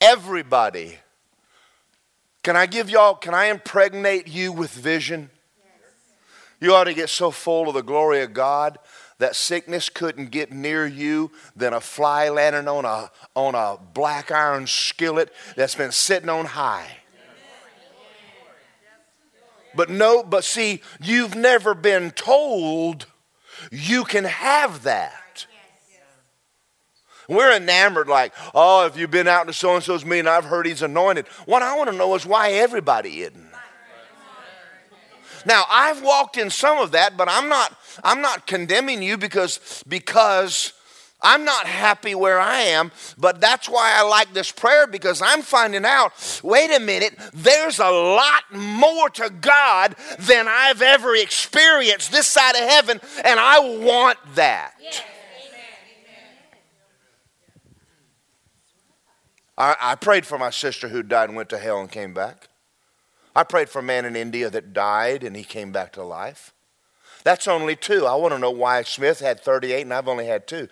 [0.00, 0.98] Everybody.
[2.42, 5.30] Can I give y'all, can I impregnate you with vision?
[6.60, 8.78] You ought to get so full of the glory of God
[9.18, 14.30] that sickness couldn't get near you than a fly landing on a, on a black
[14.30, 16.98] iron skillet that's been sitting on high.
[19.76, 23.06] But no, but see, you've never been told
[23.70, 25.46] you can have that.
[27.28, 30.66] We're enamored, like, oh, if you've been out to so and so's meeting, I've heard
[30.66, 31.26] he's anointed.
[31.46, 33.43] What I want to know is why everybody isn't.
[35.46, 39.82] Now, I've walked in some of that, but I'm not I'm not condemning you because
[39.86, 40.72] because
[41.22, 45.42] I'm not happy where I am, but that's why I like this prayer because I'm
[45.42, 52.12] finding out wait a minute, there's a lot more to God than I've ever experienced
[52.12, 54.74] this side of heaven, and I want that.
[54.80, 55.02] Yes.
[59.56, 62.48] I, I prayed for my sister who died and went to hell and came back.
[63.34, 66.52] I prayed for a man in India that died and he came back to life.
[67.24, 68.06] That's only two.
[68.06, 70.68] I want to know why Smith had 38 and I've only had two.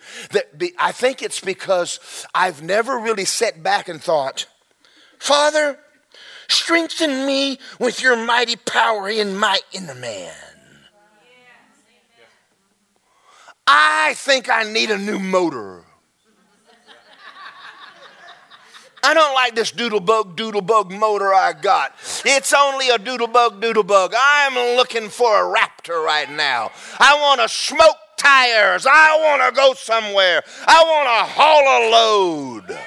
[0.79, 4.45] I think it's because I've never really sat back and thought,
[5.17, 5.79] Father,
[6.47, 10.35] strengthen me with your mighty power in my inner man.
[13.65, 15.85] I think I need a new motor.
[19.03, 21.93] I don't like this doodlebug doodlebug motor I got.
[22.25, 24.13] It's only a doodlebug doodlebug.
[24.17, 26.71] I'm looking for a raptor right now.
[26.99, 28.87] I want to smoke tires.
[28.89, 30.41] I want to go somewhere.
[30.65, 32.79] I want to haul a load.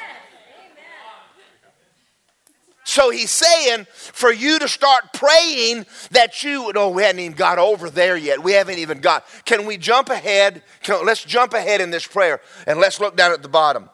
[2.84, 7.58] So he's saying for you to start praying that you, no, we hadn't even got
[7.58, 8.42] over there yet.
[8.42, 9.26] We haven't even got.
[9.44, 10.62] Can we jump ahead?
[10.82, 13.90] Can, let's jump ahead in this prayer and let's look down at the bottom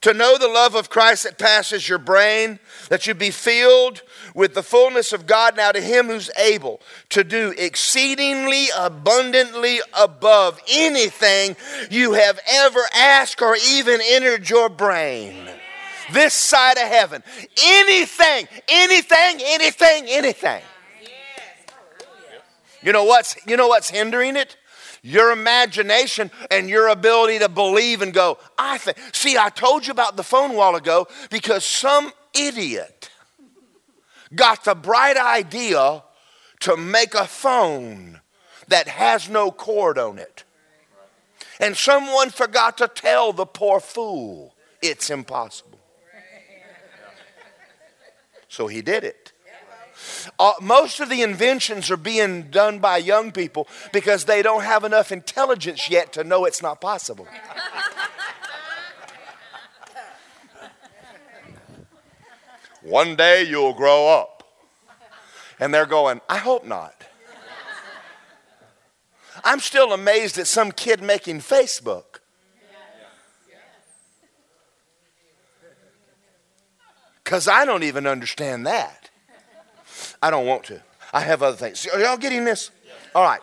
[0.00, 4.02] to know the love of Christ that passes your brain, that you be filled
[4.34, 5.56] with the fullness of God.
[5.56, 6.80] Now, to Him who's able
[7.10, 11.56] to do exceedingly abundantly above anything
[11.90, 15.34] you have ever asked or even entered your brain.
[16.12, 17.22] This side of heaven.
[17.62, 20.62] Anything, anything, anything, anything.
[22.82, 24.56] You know what's you know what's hindering it?
[25.02, 28.98] Your imagination and your ability to believe and go, I think.
[29.12, 33.10] See, I told you about the phone a while ago because some idiot
[34.34, 36.02] got the bright idea
[36.60, 38.20] to make a phone
[38.68, 40.44] that has no cord on it.
[41.60, 45.78] And someone forgot to tell the poor fool it's impossible.
[48.48, 49.27] So he did it.
[50.38, 54.84] Uh, most of the inventions are being done by young people because they don't have
[54.84, 57.26] enough intelligence yet to know it's not possible.
[62.82, 64.44] One day you'll grow up.
[65.60, 66.94] And they're going, I hope not.
[69.44, 72.20] I'm still amazed at some kid making Facebook.
[77.22, 79.07] Because I don't even understand that.
[80.22, 80.82] I don't want to.
[81.12, 81.86] I have other things.
[81.86, 82.70] Are y'all getting this?
[83.14, 83.40] All right.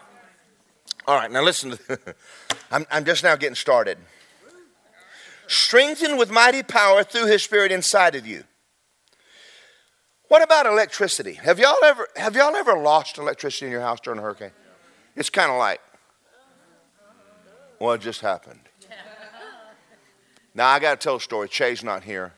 [1.07, 1.77] All right, now listen.
[2.71, 3.97] I'm, I'm just now getting started.
[5.47, 8.43] Strengthened with mighty power through his spirit inside of you.
[10.27, 11.33] What about electricity?
[11.33, 14.51] Have y'all ever have y'all ever lost electricity in your house during a hurricane?
[15.15, 15.81] It's kind of like
[17.77, 18.59] what just happened.
[20.57, 21.49] Now I got to tell a story.
[21.49, 22.31] Che's not here.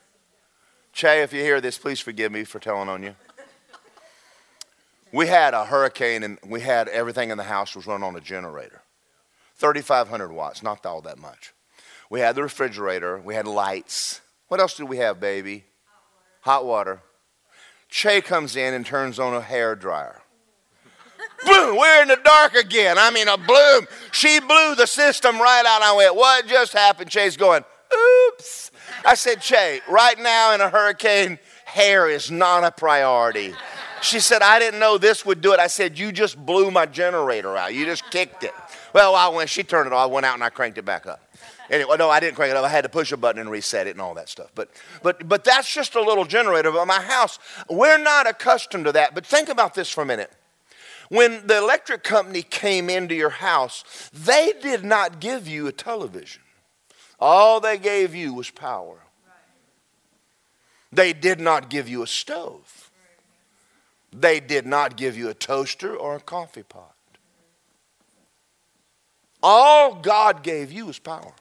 [0.92, 3.16] Che, if you hear this, please forgive me for telling on you.
[5.12, 8.22] We had a hurricane and we had everything in the house was run on a
[8.22, 8.82] generator.
[9.56, 11.54] 3,500 watts, not all that much.
[12.10, 14.22] We had the refrigerator, we had lights.
[14.48, 15.66] What else did we have, baby?
[16.42, 17.02] Hot water.
[17.90, 20.22] Che comes in and turns on a hair dryer.
[21.46, 22.98] Boom, we're in the dark again.
[22.98, 23.88] I mean, a bloom.
[24.12, 25.82] She blew the system right out.
[25.82, 27.10] I went, What just happened?
[27.10, 27.64] Che's going,
[28.30, 28.72] Oops.
[29.06, 33.54] I said, Che, right now in a hurricane, hair is not a priority.
[34.02, 35.60] She said, I didn't know this would do it.
[35.60, 37.74] I said, You just blew my generator out.
[37.74, 38.54] You just kicked it.
[38.94, 41.06] Well, I went, she turned it off, I went out and I cranked it back
[41.06, 41.22] up.
[41.70, 42.64] Anyway, no, I didn't crank it up.
[42.64, 44.52] I had to push a button and reset it and all that stuff.
[44.56, 44.70] But,
[45.04, 46.72] but, but that's just a little generator.
[46.72, 47.40] But my house,
[47.70, 49.14] we're not accustomed to that.
[49.14, 50.32] But think about this for a minute.
[51.10, 56.42] When the electric company came into your house, they did not give you a television.
[57.20, 59.00] All they gave you was power.
[60.92, 62.77] They did not give you a stove.
[64.12, 66.96] They did not give you a toaster or a coffee pot.
[69.44, 71.34] All God gave you is power.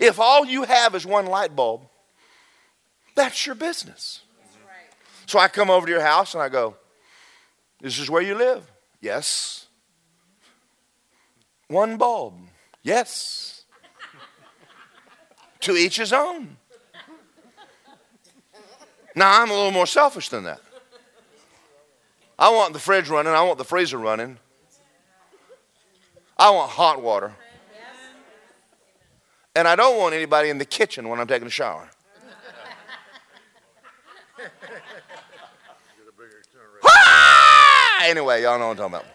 [0.00, 1.82] If all you have is one light bulb,
[3.14, 4.22] that's your business.
[5.26, 6.76] So I come over to your house and I go,
[7.80, 8.70] This is where you live?
[9.00, 9.66] Yes.
[11.68, 12.34] One bulb?
[12.82, 13.64] Yes.
[15.60, 16.56] to each his own.
[19.14, 20.60] Now I'm a little more selfish than that.
[22.38, 24.38] I want the fridge running, I want the freezer running.
[26.36, 27.32] I want hot water.
[29.56, 31.88] And I don't want anybody in the kitchen when I'm taking a shower.
[36.84, 38.04] Ah!
[38.04, 39.06] anyway, y'all know what I'm talking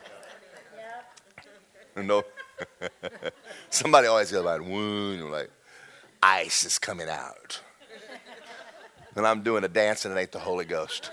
[1.95, 2.05] about.
[2.05, 2.23] No.
[3.69, 5.51] Somebody always goes like, wound, like,
[6.23, 7.61] ice is coming out.
[9.19, 11.11] And I'm doing a dance and it ain't the Holy Ghost.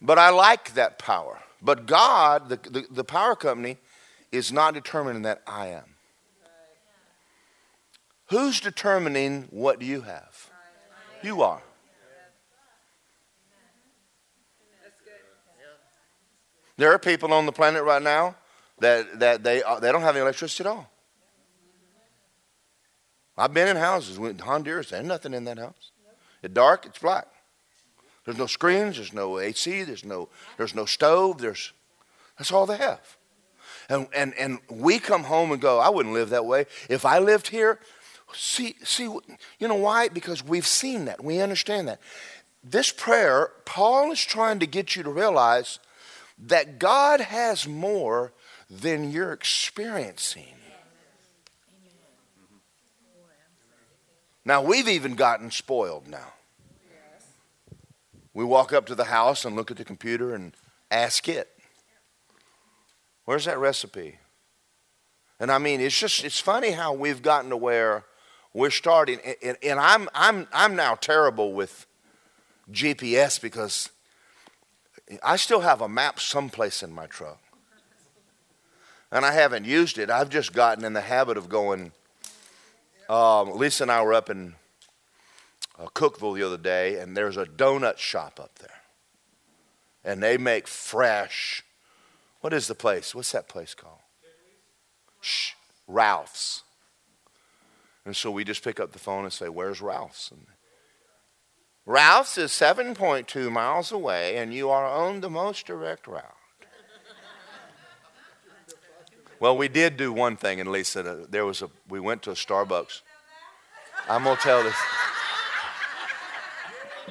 [0.00, 1.40] but I like that power.
[1.62, 3.78] But God, the, the, the power company,
[4.30, 5.84] is not determining that I am.
[8.26, 10.50] Who's determining what you have?
[11.22, 11.62] You are.
[16.76, 18.36] There are people on the planet right now
[18.80, 20.90] that, that they, they don't have any electricity at all.
[23.38, 25.90] I've been in houses in Honduras, there's nothing in that house.
[26.42, 27.26] It's dark, it's black.
[28.24, 31.72] There's no screens, there's no AC, there's no, there's no stove, there's,
[32.38, 33.16] that's all they have.
[33.88, 36.66] And, and, and we come home and go, I wouldn't live that way.
[36.88, 37.78] If I lived here,
[38.32, 40.08] see, see, you know why?
[40.08, 41.22] Because we've seen that.
[41.22, 42.00] We understand that.
[42.64, 45.78] This prayer, Paul is trying to get you to realize
[46.38, 48.32] that God has more
[48.68, 50.55] than you're experiencing.
[54.46, 56.32] Now, we've even gotten spoiled now.
[58.32, 60.54] We walk up to the house and look at the computer and
[60.88, 61.50] ask it,
[63.24, 64.20] Where's that recipe?
[65.40, 68.04] And I mean, it's just, it's funny how we've gotten to where
[68.54, 69.18] we're starting.
[69.42, 71.84] And, and I'm, I'm, I'm now terrible with
[72.70, 73.90] GPS because
[75.24, 77.40] I still have a map someplace in my truck.
[79.10, 80.08] And I haven't used it.
[80.08, 81.90] I've just gotten in the habit of going.
[83.08, 84.54] Um, Lisa and I were up in
[85.78, 88.70] uh, Cookeville the other day, and there's a donut shop up there.
[90.04, 91.64] And they make fresh.
[92.40, 93.14] What is the place?
[93.14, 94.00] What's that place called?
[95.20, 95.52] Shh,
[95.86, 96.62] Ralph's.
[98.04, 100.30] And so we just pick up the phone and say, Where's Ralph's?
[100.30, 100.46] And
[101.84, 106.34] Ralph's is 7.2 miles away, and you are on the most direct route.
[109.38, 112.34] Well, we did do one thing, and Lisa, there was a, we went to a
[112.34, 113.02] Starbucks.
[114.08, 114.76] I'm going to tell this.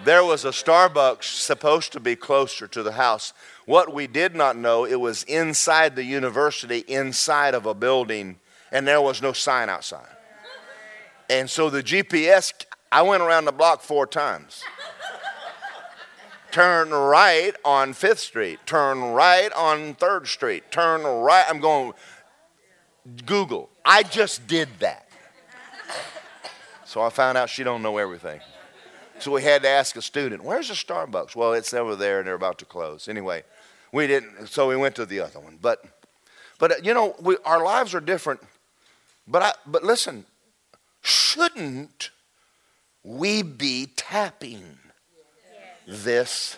[0.03, 3.33] there was a Starbucks supposed to be closer to the house.
[3.65, 8.39] What we did not know, it was inside the university, inside of a building,
[8.71, 10.07] and there was no sign outside.
[11.29, 12.53] And so the GPS,
[12.91, 14.63] I went around the block four times.
[16.51, 21.45] turn right on Fifth Street, turn right on Third Street, turn right.
[21.49, 21.93] I'm going,
[23.25, 23.69] Google.
[23.83, 25.07] I just did that.
[26.85, 28.39] So I found out she don't know everything.
[29.19, 31.35] So we had to ask a student, where's the Starbucks?
[31.35, 33.07] Well, it's over there and they're about to close.
[33.07, 33.43] Anyway,
[33.91, 35.57] we didn't, so we went to the other one.
[35.61, 35.83] But,
[36.59, 38.41] but uh, you know, we, our lives are different.
[39.27, 40.25] But, I, but listen,
[41.01, 42.11] shouldn't
[43.03, 44.77] we be tapping
[45.87, 46.57] this?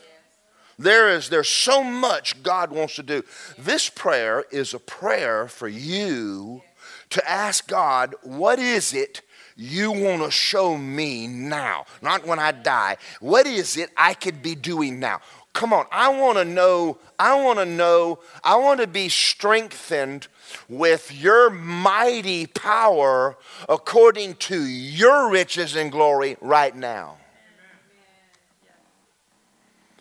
[0.79, 3.23] There is there's so much God wants to do.
[3.57, 6.61] This prayer is a prayer for you
[7.09, 9.21] to ask God, what is it
[9.55, 11.85] you want to show me now?
[12.01, 12.97] Not when I die.
[13.19, 15.21] What is it I could be doing now?
[15.53, 20.27] Come on, I want to know, I want to know, I want to be strengthened
[20.69, 27.17] with your mighty power according to your riches and glory right now.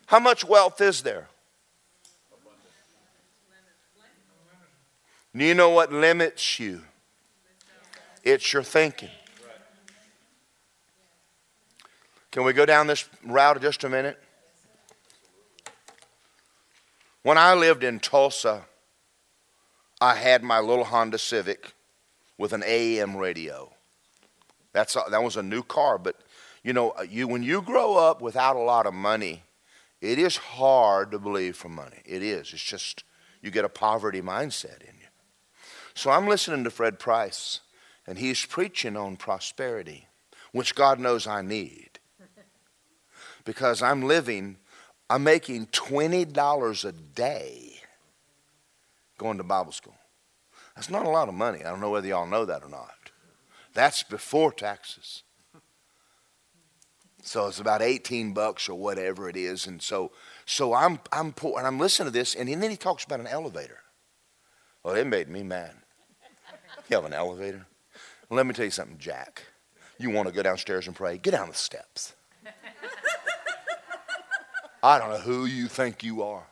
[0.07, 1.28] How much wealth is there?
[5.34, 6.82] Do you know what limits you?
[8.24, 9.11] It's your thinking.
[12.30, 14.18] Can we go down this route just a minute?
[17.22, 18.62] When I lived in Tulsa,
[20.00, 21.72] I had my little Honda Civic
[22.38, 23.72] with an AM radio.
[24.72, 26.16] That's a, that was a new car, but
[26.62, 29.42] you know, uh, you when you grow up without a lot of money,
[30.07, 32.00] it is hard to believe for money.
[32.04, 32.52] It is.
[32.52, 33.04] It's just
[33.42, 35.07] you get a poverty mindset in you.
[35.94, 37.61] So I'm listening to Fred Price
[38.07, 40.07] and he's preaching on prosperity,
[40.52, 41.98] which God knows I need.
[43.44, 44.57] Because I'm living,
[45.09, 47.80] I'm making $20 a day
[49.18, 49.96] going to Bible school.
[50.74, 51.61] That's not a lot of money.
[51.61, 53.11] I don't know whether y'all know that or not.
[53.72, 55.22] That's before taxes.
[57.26, 59.66] So it's about 18 bucks or whatever it is.
[59.66, 60.12] And so,
[60.44, 63.26] so I'm, I'm poor, and I'm listening to this, and then he talks about an
[63.26, 63.80] elevator.
[64.84, 65.72] Well, it made me mad.
[66.88, 67.66] You have an elevator?
[68.30, 69.42] Let me tell you something, Jack.
[69.98, 71.18] You want to go downstairs and pray?
[71.18, 72.14] Get down the steps.
[74.80, 76.46] I don't know who you think you are.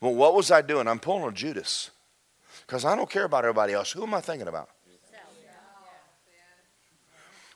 [0.00, 0.88] Well, what was I doing?
[0.88, 1.90] I'm pulling a Judas
[2.66, 3.92] because I don't care about everybody else.
[3.92, 4.70] Who am I thinking about?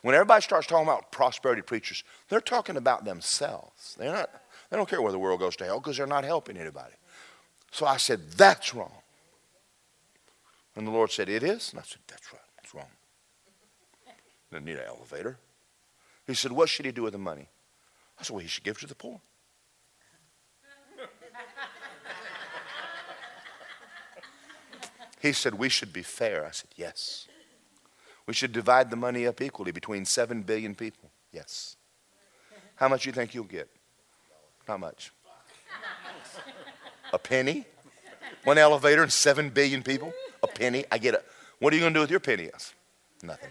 [0.02, 3.96] When everybody starts talking about prosperity preachers, they're talking about themselves.
[3.98, 4.30] They're not,
[4.70, 6.94] they don't care where the world goes to hell because they're not helping anybody.
[7.70, 8.92] So I said, That's wrong.
[10.76, 11.72] And the Lord said, It is?
[11.72, 12.42] And I said, That's right.
[12.56, 12.86] That's wrong.
[14.52, 15.38] Didn't need an elevator.
[16.26, 17.48] He said, What should he do with the money?
[18.18, 19.20] I said, Well, he should give to the poor.
[25.20, 26.46] he said, We should be fair.
[26.46, 27.27] I said, Yes.
[28.28, 31.10] We should divide the money up equally between 7 billion people.
[31.32, 31.76] Yes.
[32.76, 33.70] How much do you think you'll get?
[34.68, 35.12] Not much.
[37.14, 37.64] A penny?
[38.44, 40.12] One elevator and 7 billion people?
[40.42, 40.84] A penny?
[40.92, 41.24] I get it.
[41.58, 42.50] What are you going to do with your penny?
[42.52, 42.74] Yes.
[43.22, 43.48] Nothing.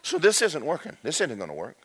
[0.00, 0.96] So this isn't working.
[1.02, 1.76] This isn't going to work.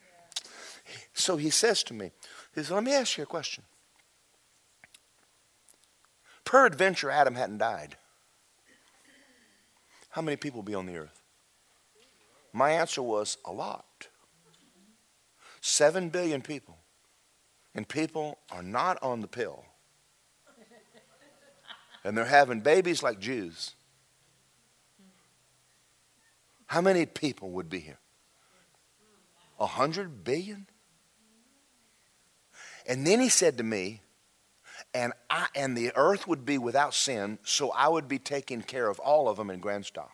[1.14, 2.12] So he says to me,
[2.54, 3.66] he says, Let me ask you a question.
[6.46, 7.98] Peradventure, Adam hadn't died.
[10.12, 11.25] How many people be on the earth?
[12.56, 14.08] My answer was a lot.
[15.60, 16.78] Seven billion people.
[17.76, 19.66] And people are not on the pill.
[22.06, 23.76] And they're having babies like Jews.
[26.68, 28.00] How many people would be here?
[29.60, 30.68] A hundred billion?
[32.88, 34.02] And then he said to me,
[34.94, 38.88] and I and the earth would be without sin, so I would be taking care
[38.88, 40.14] of all of them in grand style.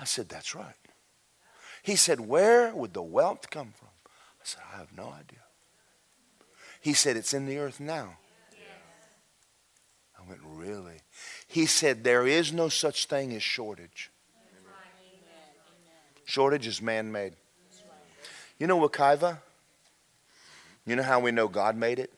[0.00, 0.74] I said, That's right.
[1.82, 3.88] He said, Where would the wealth come from?
[4.06, 5.44] I said, I have no idea.
[6.80, 8.16] He said, It's in the earth now.
[10.18, 11.02] I went, Really?
[11.46, 14.10] He said, There is no such thing as shortage.
[16.24, 17.34] Shortage is man made.
[18.58, 19.38] You know Wekiva?
[20.86, 22.12] You know how we know God made it?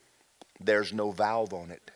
[0.61, 1.91] There's no valve on it.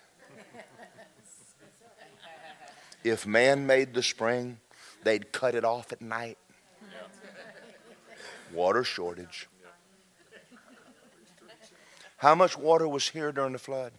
[3.05, 4.59] If man made the spring,
[5.07, 6.37] they'd cut it off at night.
[8.53, 9.49] Water shortage.
[12.17, 13.93] How much water was here during the flood?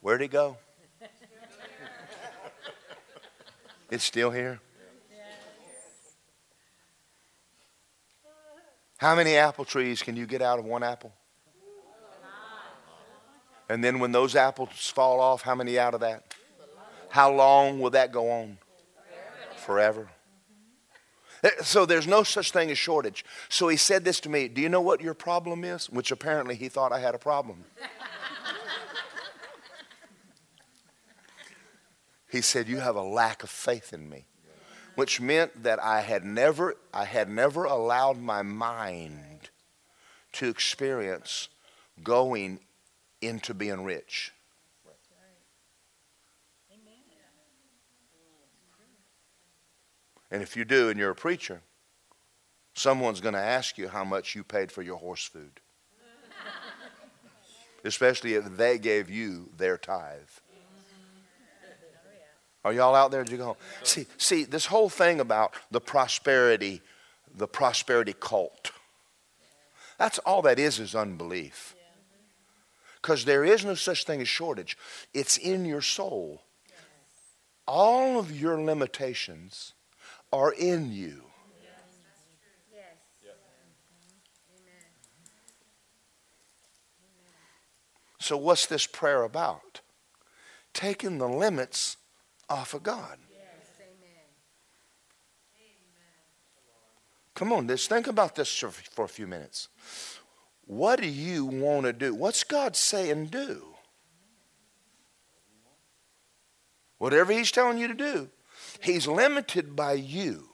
[0.00, 0.56] Where'd it go?
[3.90, 4.60] It's still here.
[8.98, 11.12] How many apple trees can you get out of one apple?
[13.68, 16.34] And then when those apples fall off, how many out of that?
[17.08, 18.58] How long will that go on?
[19.64, 20.08] Forever.
[21.44, 23.24] Eh, so there's no such thing as shortage.
[23.48, 25.88] So he said this to me Do you know what your problem is?
[25.88, 27.64] Which apparently he thought I had a problem.
[32.30, 34.26] he said, You have a lack of faith in me.
[34.94, 39.50] Which meant that I had never, I had never allowed my mind
[40.32, 41.48] to experience
[42.02, 42.60] going
[43.22, 44.32] into being rich.
[50.32, 51.60] And if you do and you're a preacher,
[52.72, 55.60] someone's going to ask you how much you paid for your horse food.
[57.84, 60.20] Especially if they gave you their tithe.
[62.64, 63.24] Are y'all out there?
[63.24, 63.56] Did you go home?
[63.82, 66.80] See, see, this whole thing about the prosperity,
[67.34, 68.70] the prosperity cult.
[69.98, 71.74] That's all that is is unbelief.
[73.02, 74.78] Because there is no such thing as shortage.
[75.12, 76.40] It's in your soul.
[77.66, 79.74] All of your limitations
[80.32, 81.22] are in you.
[88.18, 89.80] So, what's this prayer about?
[90.72, 91.96] Taking the limits
[92.48, 93.18] off of God.
[97.34, 99.68] Come on, just think about this for a few minutes.
[100.66, 102.14] What do you want to do?
[102.14, 103.66] What's God saying do?
[106.98, 108.30] Whatever He's telling you to do,
[108.80, 110.48] He's limited by you.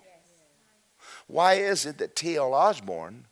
[1.26, 2.54] Why is it that T.L.
[2.54, 3.26] Osborn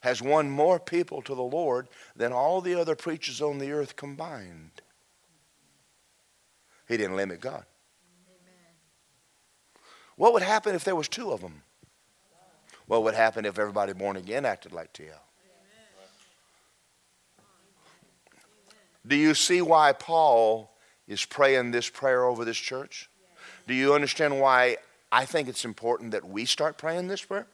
[0.00, 3.96] has won more people to the Lord than all the other preachers on the earth
[3.96, 4.82] combined?
[6.88, 7.64] He didn't limit God.
[10.16, 11.62] What would happen if there was two of them?
[12.86, 15.22] What would happen if everybody born again acted like T.L.?
[19.06, 23.08] Do you see why Paul is praying this prayer over this church?
[23.70, 24.78] Do you understand why
[25.12, 27.46] I think it's important that we start praying this prayer?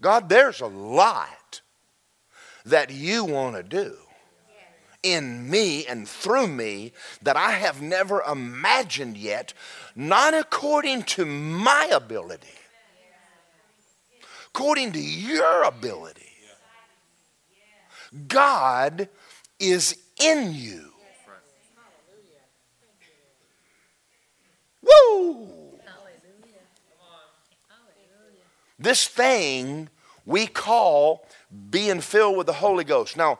[0.00, 1.60] God, there's a lot
[2.64, 3.96] that you want to do
[5.02, 6.92] in me and through me
[7.22, 9.54] that I have never imagined yet,
[9.96, 12.46] not according to my ability,
[14.54, 16.30] according to your ability.
[18.28, 19.08] God
[19.58, 20.91] is in you.
[24.82, 25.48] Woo!
[28.78, 29.88] This thing
[30.26, 31.24] we call
[31.70, 33.16] being filled with the Holy Ghost.
[33.16, 33.38] Now,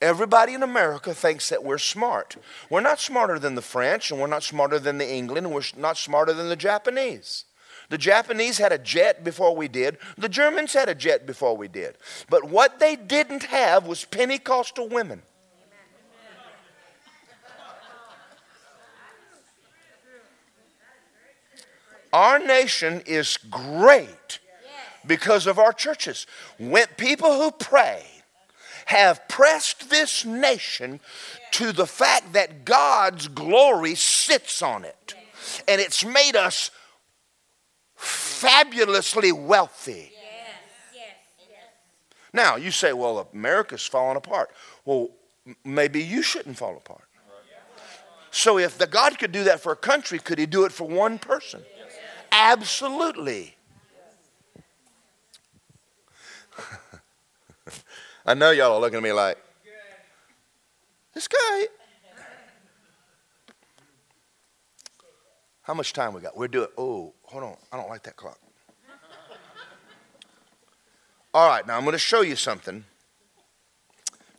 [0.00, 2.36] everybody in America thinks that we're smart.
[2.70, 5.62] We're not smarter than the French, and we're not smarter than the England, and we're
[5.76, 7.44] not smarter than the Japanese.
[7.88, 9.98] The Japanese had a jet before we did.
[10.16, 11.96] The Germans had a jet before we did.
[12.30, 15.22] But what they didn't have was Pentecostal women.
[22.14, 24.38] Our nation is great
[25.04, 26.28] because of our churches.
[26.60, 28.04] When people who pray
[28.86, 31.00] have pressed this nation
[31.50, 35.16] to the fact that God's glory sits on it.
[35.66, 36.70] And it's made us
[37.96, 40.12] fabulously wealthy.
[42.32, 44.50] Now, you say, well, America's falling apart.
[44.84, 45.08] Well,
[45.64, 47.08] maybe you shouldn't fall apart.
[48.30, 50.86] So, if the God could do that for a country, could he do it for
[50.86, 51.64] one person?
[52.36, 53.54] Absolutely.
[58.26, 59.38] I know y'all are looking at me like,
[61.14, 61.66] this guy.
[65.62, 66.36] How much time we got?
[66.36, 67.56] We're doing, oh, hold on.
[67.72, 68.40] I don't like that clock.
[71.32, 72.84] All right, now I'm going to show you something.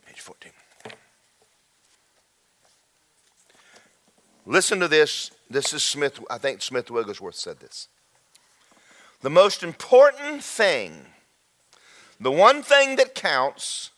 [0.06, 0.52] Page 14.
[4.44, 5.30] Listen to this.
[5.48, 7.88] This is Smith, I think Smith Wigglesworth said this.
[9.20, 11.06] The most important thing,
[12.20, 13.90] the one thing that counts,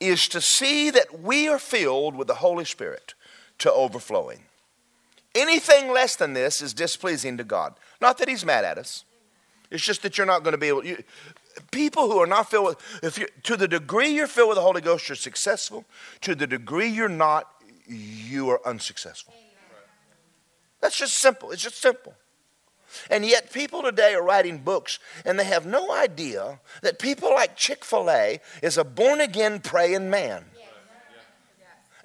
[0.00, 3.14] is to see that we are filled with the Holy Spirit
[3.58, 4.40] to overflowing.
[5.34, 7.74] Anything less than this is displeasing to God.
[8.00, 9.04] Not that He's mad at us.
[9.70, 10.82] It's just that you're not going to be able.
[11.70, 14.62] People who are not filled with, if you to the degree you're filled with the
[14.62, 15.86] Holy Ghost, you're successful.
[16.22, 17.48] To the degree you're not,
[17.86, 19.34] you are unsuccessful.
[20.82, 21.52] That's just simple.
[21.52, 22.14] It's just simple.
[23.08, 27.56] And yet, people today are writing books and they have no idea that people like
[27.56, 30.44] Chick fil A is a born again praying man.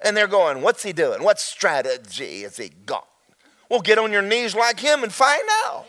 [0.00, 1.22] And they're going, What's he doing?
[1.22, 3.06] What strategy has he got?
[3.68, 5.84] Well, get on your knees like him and find out.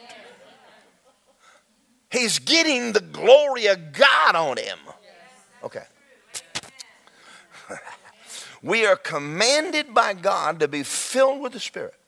[2.11, 4.79] He's getting the glory of God on him.
[5.63, 5.83] Okay.
[8.63, 11.98] we are commanded by God to be filled with the Spirit.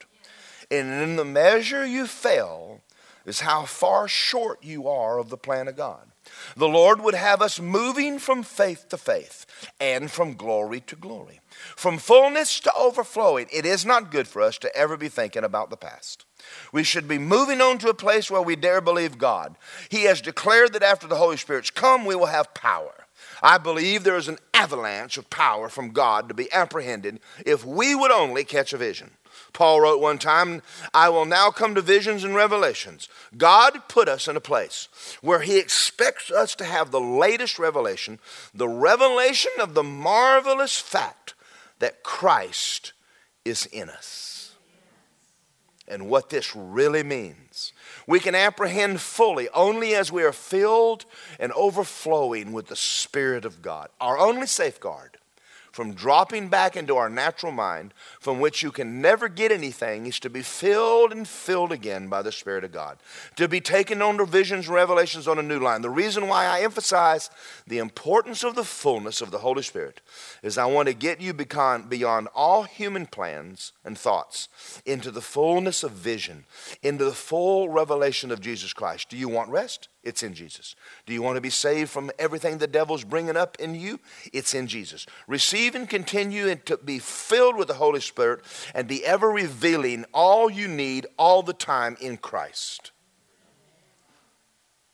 [0.72, 2.82] And in the measure you fail
[3.26, 6.07] is how far short you are of the plan of God.
[6.55, 9.45] The Lord would have us moving from faith to faith
[9.80, 11.41] and from glory to glory,
[11.76, 13.47] from fullness to overflowing.
[13.51, 16.26] It is not good for us to ever be thinking about the past.
[16.72, 19.57] We should be moving on to a place where we dare believe God.
[19.89, 22.93] He has declared that after the Holy Spirit's come, we will have power.
[23.41, 27.95] I believe there is an avalanche of power from God to be apprehended if we
[27.95, 29.11] would only catch a vision.
[29.53, 30.61] Paul wrote one time,
[30.93, 33.09] I will now come to visions and revelations.
[33.37, 34.87] God put us in a place
[35.21, 38.19] where He expects us to have the latest revelation,
[38.53, 41.33] the revelation of the marvelous fact
[41.79, 42.93] that Christ
[43.43, 44.53] is in us.
[45.87, 47.73] And what this really means.
[48.12, 51.05] We can apprehend fully only as we are filled
[51.39, 53.88] and overflowing with the Spirit of God.
[54.01, 55.18] Our only safeguard
[55.72, 60.19] from dropping back into our natural mind, from which you can never get anything, is
[60.19, 62.97] to be filled and filled again by the Spirit of God.
[63.38, 65.82] To be taken under visions and revelations on a new line.
[65.82, 67.30] The reason why I emphasize
[67.65, 70.01] the importance of the fullness of the Holy Spirit
[70.43, 74.49] is I want to get you beyond all human plans and thoughts
[74.86, 76.45] into the fullness of vision,
[76.84, 79.09] into the full revelation of Jesus Christ.
[79.09, 79.88] Do you want rest?
[80.04, 80.76] It's in Jesus.
[81.06, 83.99] Do you want to be saved from everything the devil's bringing up in you?
[84.34, 85.06] It's in Jesus.
[85.28, 88.41] Receive and continue and to be filled with the Holy Spirit
[88.74, 92.91] and be ever revealing all you need all the time in Christ.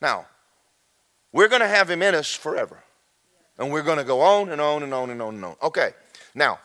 [0.01, 0.27] Now,
[1.31, 2.83] we're going to have him in us forever.
[3.57, 5.55] And we're going to go on and on and on and on and on.
[5.63, 5.91] Okay.
[6.35, 6.59] Now,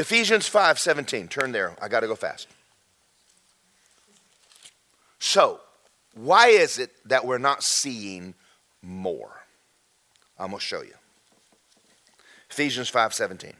[0.00, 1.28] Ephesians 5 17.
[1.28, 1.76] Turn there.
[1.80, 2.48] I got to go fast.
[5.18, 5.60] So,
[6.14, 8.32] why is it that we're not seeing
[8.80, 9.42] more?
[10.38, 10.94] I'm going to show you.
[12.48, 13.52] Ephesians 5 17.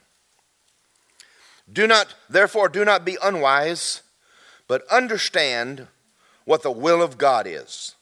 [1.71, 4.01] Do not, therefore, do not be unwise,
[4.67, 5.89] but understand
[6.47, 7.97] what the will of God is.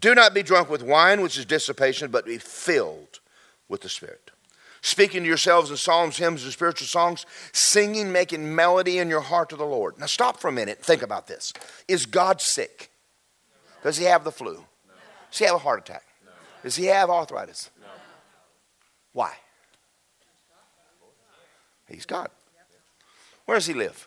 [0.00, 3.18] Do not be drunk with wine, which is dissipation, but be filled
[3.68, 4.23] with the Spirit
[4.84, 9.48] speaking to yourselves in psalms, hymns, and spiritual songs, singing, making melody in your heart
[9.48, 9.98] to the Lord.
[9.98, 10.84] Now, stop for a minute.
[10.84, 11.54] Think about this.
[11.88, 12.90] Is God sick?
[13.82, 14.62] Does he have the flu?
[15.30, 16.04] Does he have a heart attack?
[16.62, 17.70] Does he have arthritis?
[19.12, 19.32] Why?
[21.88, 22.28] He's God.
[23.46, 24.06] Where does he live?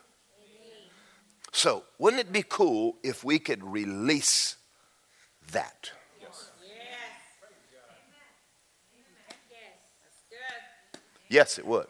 [1.51, 4.57] So, wouldn't it be cool if we could release
[5.51, 5.91] that?
[11.29, 11.87] Yes, it would.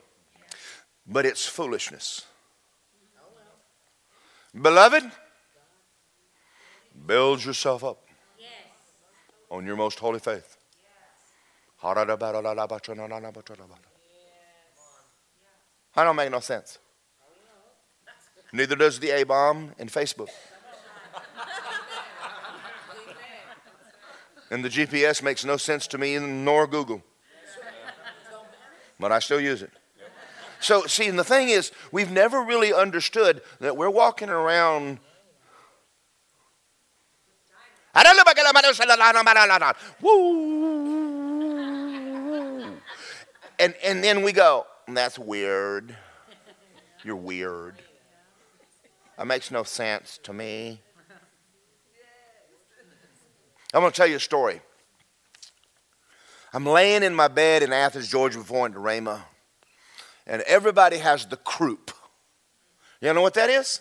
[1.06, 2.26] But it's foolishness.
[4.60, 5.04] Beloved,
[7.06, 8.04] build yourself up
[9.50, 10.58] on your most holy faith.
[11.84, 11.94] I
[16.04, 16.80] don't make no sense.
[18.52, 20.30] Neither does the A bomb and Facebook.
[24.50, 27.04] and the GPS makes no sense to me, nor Google
[29.00, 29.72] but I still use it.
[30.60, 35.00] So, see, and the thing is, we've never really understood that we're walking around.
[40.02, 41.18] Woo!
[43.60, 45.98] And, and then we go, that's weird.
[47.04, 47.82] You're weird.
[49.18, 50.80] That makes no sense to me.
[53.74, 54.62] I'm going to tell you a story.
[56.58, 59.20] I'm laying in my bed in Athens, Georgia, before I went to Rhema,
[60.26, 61.92] and everybody has the croup.
[63.00, 63.80] You know what that is?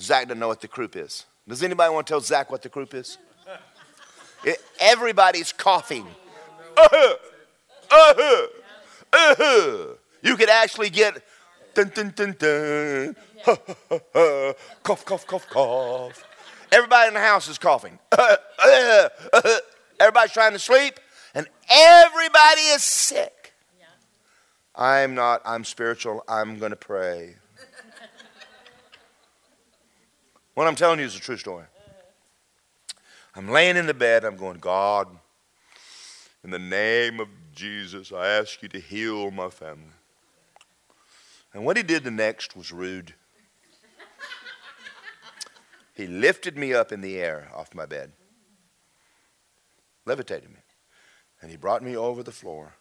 [0.00, 1.24] Zach doesn't know what the croup is.
[1.48, 3.18] Does anybody want to tell Zach what the croup is?
[4.44, 6.06] It, everybody's coughing.
[6.76, 7.14] Uh-huh,
[7.90, 8.46] uh-huh,
[9.12, 9.94] uh-huh.
[10.22, 11.24] You could actually get
[11.74, 14.52] dun, dun, dun, dun, ha, ha, ha, ha,
[14.84, 16.24] cough, cough, cough, cough.
[16.70, 17.98] Everybody in the house is coughing.
[18.12, 19.58] Uh, uh, uh,
[20.00, 20.98] Everybody's trying to sleep,
[21.34, 23.52] and everybody is sick.
[23.78, 23.84] Yeah.
[24.74, 27.36] I'm not, I'm spiritual, I'm going to pray.
[30.54, 31.66] what I'm telling you is a true story.
[33.36, 35.06] I'm laying in the bed, I'm going, God,
[36.42, 39.84] in the name of Jesus, I ask you to heal my family.
[41.52, 43.12] And what he did the next was rude.
[45.94, 48.12] he lifted me up in the air off my bed
[50.10, 50.58] levitated me.
[51.40, 52.74] And he brought me over the floor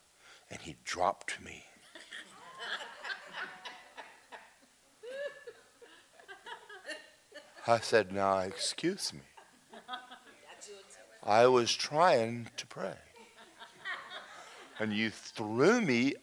[0.50, 1.64] and he dropped me.
[7.68, 9.20] I said, Now, excuse me.
[11.24, 12.98] I was trying to pray.
[14.80, 16.16] And you threw me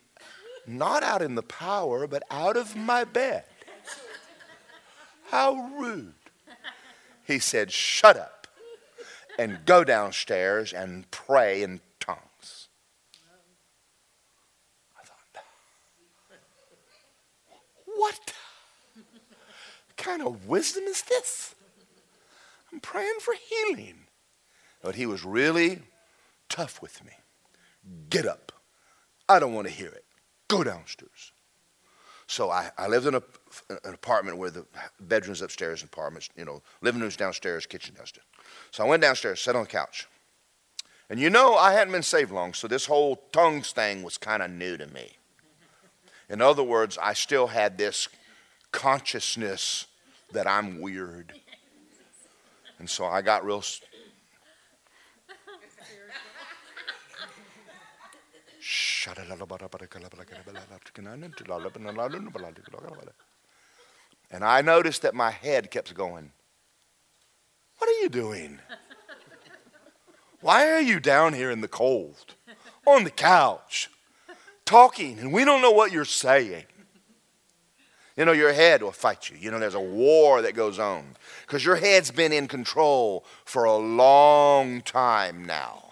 [0.67, 3.45] not out in the power, but out of my bed.
[5.31, 6.15] How rude.
[7.23, 8.36] He said, Shut up
[9.39, 12.69] and go downstairs and pray in tongues.
[14.99, 15.45] I thought,
[17.97, 18.33] What
[19.97, 21.55] kind of wisdom is this?
[22.73, 24.07] I'm praying for healing.
[24.83, 25.81] But he was really
[26.49, 27.13] tough with me.
[28.11, 28.53] Get up.
[29.29, 30.05] I don't want to hear it.
[30.49, 31.33] Go downstairs.
[32.27, 33.23] So I, I lived in a,
[33.85, 34.67] an apartment where the
[35.01, 38.27] bedrooms upstairs and apartments, you know, living room's downstairs, kitchen downstairs.
[38.73, 40.09] So I went downstairs, sat on the couch.
[41.09, 44.43] And you know, I hadn't been saved long, so this whole tongues thing was kind
[44.43, 45.13] of new to me.
[46.29, 48.09] In other words, I still had this
[48.73, 49.87] consciousness
[50.33, 51.33] that I'm weird.
[52.81, 53.63] And so I got real
[64.31, 66.33] And I noticed that my head kept going,
[67.79, 68.59] What are you doing?
[70.41, 72.35] Why are you down here in the cold,
[72.87, 73.89] on the couch,
[74.65, 76.65] talking, and we don't know what you're saying?
[78.17, 79.37] You know, your head will fight you.
[79.37, 81.05] You know, there's a war that goes on
[81.47, 85.83] because your head's been in control for a long time now.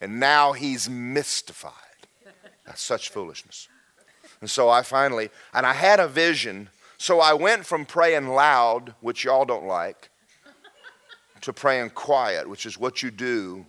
[0.00, 1.83] And now he's mystified.
[2.66, 3.68] That's such foolishness.
[4.40, 6.70] And so I finally, and I had a vision.
[6.98, 10.10] So I went from praying loud, which y'all don't like,
[11.40, 13.66] to praying quiet, which is what you do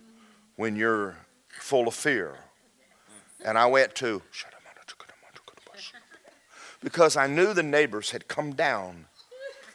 [0.56, 1.16] when you're
[1.48, 2.36] full of fear.
[3.44, 4.22] And I went to,
[6.82, 9.06] because I knew the neighbors had come down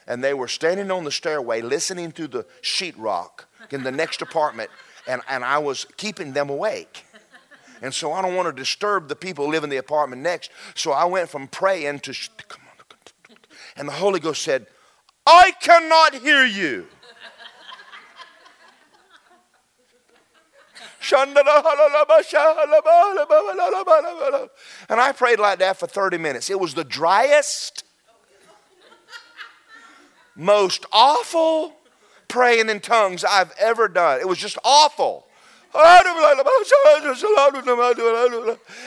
[0.07, 4.69] and they were standing on the stairway listening to the sheetrock in the next apartment,
[5.07, 7.05] and, and I was keeping them awake.
[7.82, 10.51] And so I don't want to disturb the people who live in the apartment next.
[10.75, 12.13] So I went from praying to,
[12.47, 12.71] come on.
[13.75, 14.67] And the Holy Ghost said,
[15.25, 16.88] I cannot hear you.
[24.89, 26.49] And I prayed like that for 30 minutes.
[26.49, 27.84] It was the driest,
[30.36, 31.73] most awful
[32.27, 34.19] praying in tongues I've ever done.
[34.19, 35.27] It was just awful.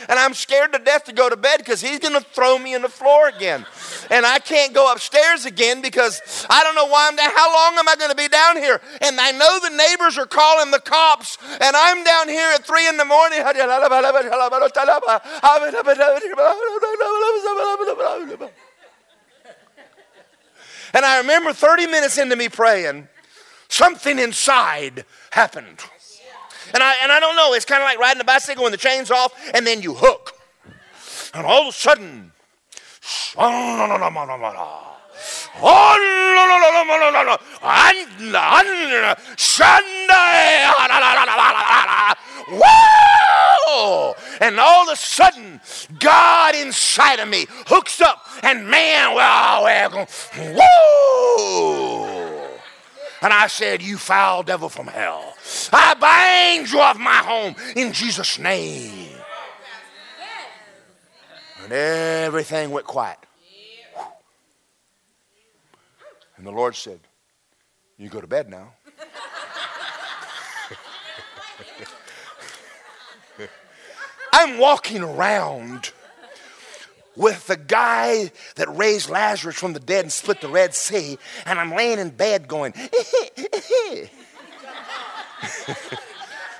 [0.09, 2.75] And I'm scared to death to go to bed because he's going to throw me
[2.75, 3.65] in the floor again.
[4.11, 7.31] And I can't go upstairs again because I don't know why I'm down.
[7.35, 8.79] How long am I going to be down here?
[9.01, 12.87] And I know the neighbors are calling the cops, and I'm down here at three
[12.87, 13.39] in the morning.
[20.93, 23.07] And I remember 30 minutes into me praying,
[23.67, 25.83] something inside happened.
[26.75, 28.77] And I, and I don't know, it's kind of like riding a bicycle when the
[28.77, 30.33] chain's off and then you hook.
[31.33, 32.33] And all of a sudden,
[44.41, 45.61] and all of a sudden,
[45.99, 50.07] God inside of me hooks up, and man, well, we're going,
[50.57, 52.34] whoa!
[53.21, 55.33] And I said, You foul devil from hell,
[55.71, 59.09] I bind you off my home in Jesus' name.
[61.63, 63.17] And everything went quiet.
[66.37, 66.99] And the Lord said,
[67.97, 68.73] You go to bed now.
[74.33, 75.91] I'm walking around
[77.15, 81.59] with the guy that raised Lazarus from the dead and split the Red Sea, and
[81.59, 82.73] I'm laying in bed going,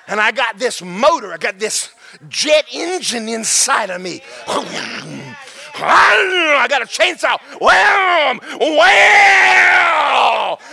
[0.07, 1.89] and I got this motor, I got this
[2.29, 4.21] jet engine inside of me.
[5.77, 7.37] I got a chainsaw.
[7.59, 8.39] Wham!
[8.59, 9.65] Wham!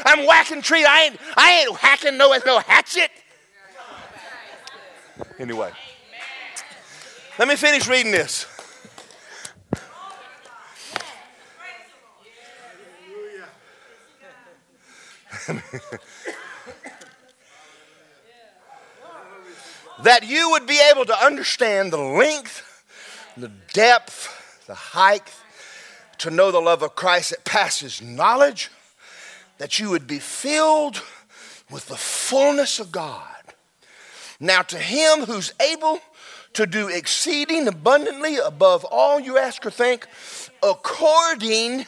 [0.04, 0.86] I'm whacking trees.
[0.88, 3.10] I ain't, I ain't hacking no, no hatchet.
[5.38, 5.70] Anyway,
[7.38, 8.46] let me finish reading this.
[20.02, 22.84] that you would be able to understand the length,
[23.36, 25.32] the depth, the height,
[26.18, 28.70] to know the love of Christ that passes knowledge,
[29.58, 31.02] that you would be filled
[31.70, 33.26] with the fullness of God.
[34.38, 36.00] Now, to him who's able
[36.54, 40.06] to do exceeding abundantly above all you ask or think,
[40.62, 41.86] according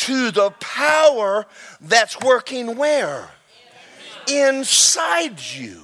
[0.00, 1.46] to the power
[1.80, 3.28] that's working where?
[4.26, 5.82] Inside you.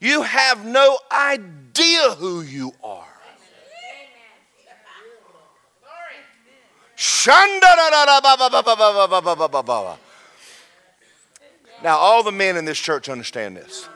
[0.00, 3.04] You have no idea who you are.
[11.82, 13.88] Now, all the men in this church understand this.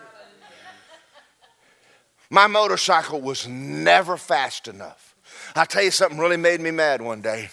[2.29, 5.12] My motorcycle was never fast enough.
[5.55, 7.51] I'll tell you something really made me mad one day.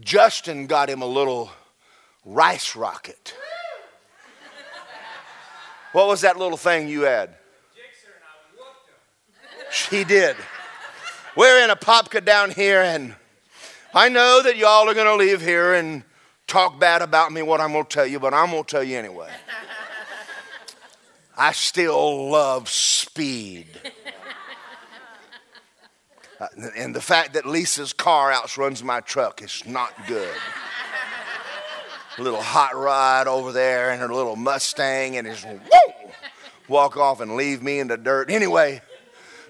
[0.00, 1.50] Justin got him a little
[2.24, 3.34] rice rocket.
[5.92, 7.34] What was that little thing you had?
[9.70, 10.36] She did.
[11.34, 13.14] We're in Apopka down here, and
[13.94, 16.02] I know that y'all are going to leave here and
[16.46, 18.84] talk bad about me, what I'm going to tell you, but I'm going to tell
[18.84, 19.30] you anyway.
[21.36, 23.68] I still love speed.
[26.42, 30.34] Uh, and the fact that Lisa's car outruns my truck is not good.
[32.18, 35.46] Little hot rod over there and her little Mustang and his
[36.66, 38.28] walk off and leave me in the dirt.
[38.28, 38.82] Anyway,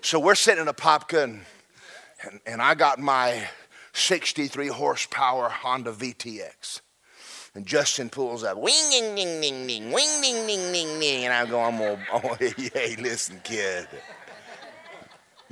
[0.02, 1.40] so we're sitting in Apopka and,
[2.24, 3.48] and, and I got my
[3.94, 6.82] 63 horsepower Honda VTX.
[7.54, 11.24] And Justin pulls up, wing, ding, ding, ding, ding, wing, ding, ding, ding, ding.
[11.24, 13.88] And I go, I'm going, oh, hey, listen, kid.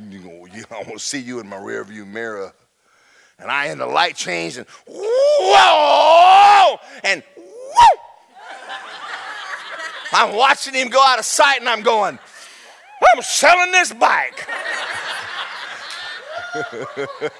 [0.08, 2.52] You you, I want to see you in my rearview mirror.
[3.38, 8.00] And I, and the light changed, and whoa, and whoa.
[10.12, 12.18] I'm watching him go out of sight, and I'm going,
[13.14, 14.46] I'm selling this bike.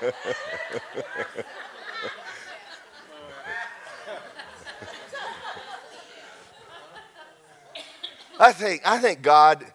[8.41, 9.67] I think, I think God,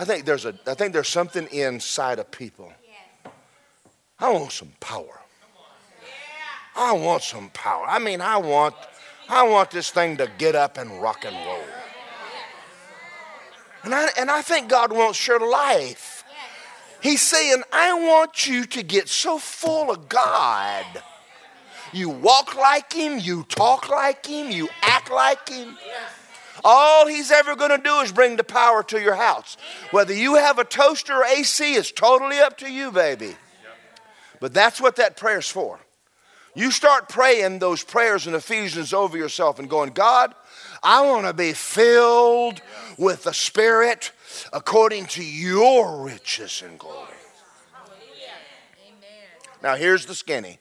[0.00, 2.72] I think there's a, I think there's something inside of people.
[4.18, 5.20] I want some power.
[6.74, 7.84] I want some power.
[7.86, 8.74] I mean, I want,
[9.28, 11.64] I want this thing to get up and rock and roll.
[13.84, 16.24] And I, and I think God wants your life.
[17.02, 20.86] He's saying, I want you to get so full of God.
[21.92, 25.76] You walk like Him, you talk like Him, you act like Him.
[26.64, 29.56] All he's ever going to do is bring the power to your house.
[29.90, 33.34] Whether you have a toaster or AC is totally up to you, baby.
[34.40, 35.80] But that's what that prayer's for.
[36.54, 40.34] You start praying those prayers in Ephesians over yourself and going, God,
[40.82, 42.60] I want to be filled
[42.98, 44.12] with the Spirit
[44.52, 47.06] according to your riches and glory.
[49.62, 50.58] Now, here's the skinny.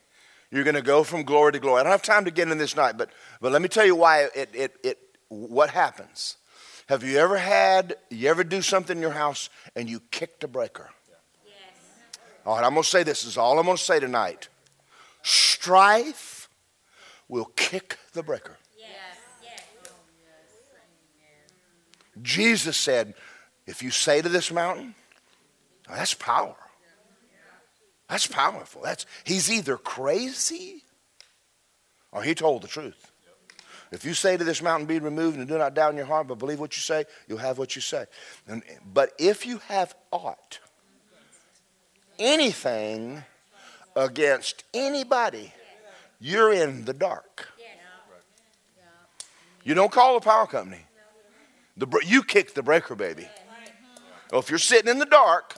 [0.52, 1.80] You're going to go from glory to glory.
[1.80, 3.96] I don't have time to get in this night, but, but let me tell you
[3.96, 4.98] why it, it, it
[5.30, 6.38] what happens?
[6.88, 10.48] Have you ever had, you ever do something in your house and you kicked a
[10.48, 10.90] breaker?
[11.46, 11.56] Yes.
[12.46, 13.22] All right, I'm going to say this.
[13.22, 14.50] this is all I'm going to say tonight.
[15.22, 16.50] Strife
[17.28, 18.58] will kick the breaker.
[18.76, 18.90] Yes.
[19.44, 19.94] Yes.
[22.22, 23.14] Jesus said,
[23.68, 24.96] if you say to this mountain,
[25.90, 26.56] oh, that's power.
[28.10, 28.82] That's powerful.
[28.82, 30.84] That's, he's either crazy
[32.12, 33.09] or he told the truth.
[33.92, 36.28] If you say to this mountain, be removed, and do not doubt in your heart,
[36.28, 38.06] but believe what you say, you'll have what you say.
[38.48, 38.62] And,
[38.94, 40.60] but if you have aught,
[42.20, 43.24] anything
[43.96, 45.54] against anybody,
[46.20, 47.48] you're in the dark.
[49.64, 50.86] You don't call the power company.
[51.78, 53.28] The, you kick the breaker, baby.
[54.32, 55.56] Well, if you're sitting in the dark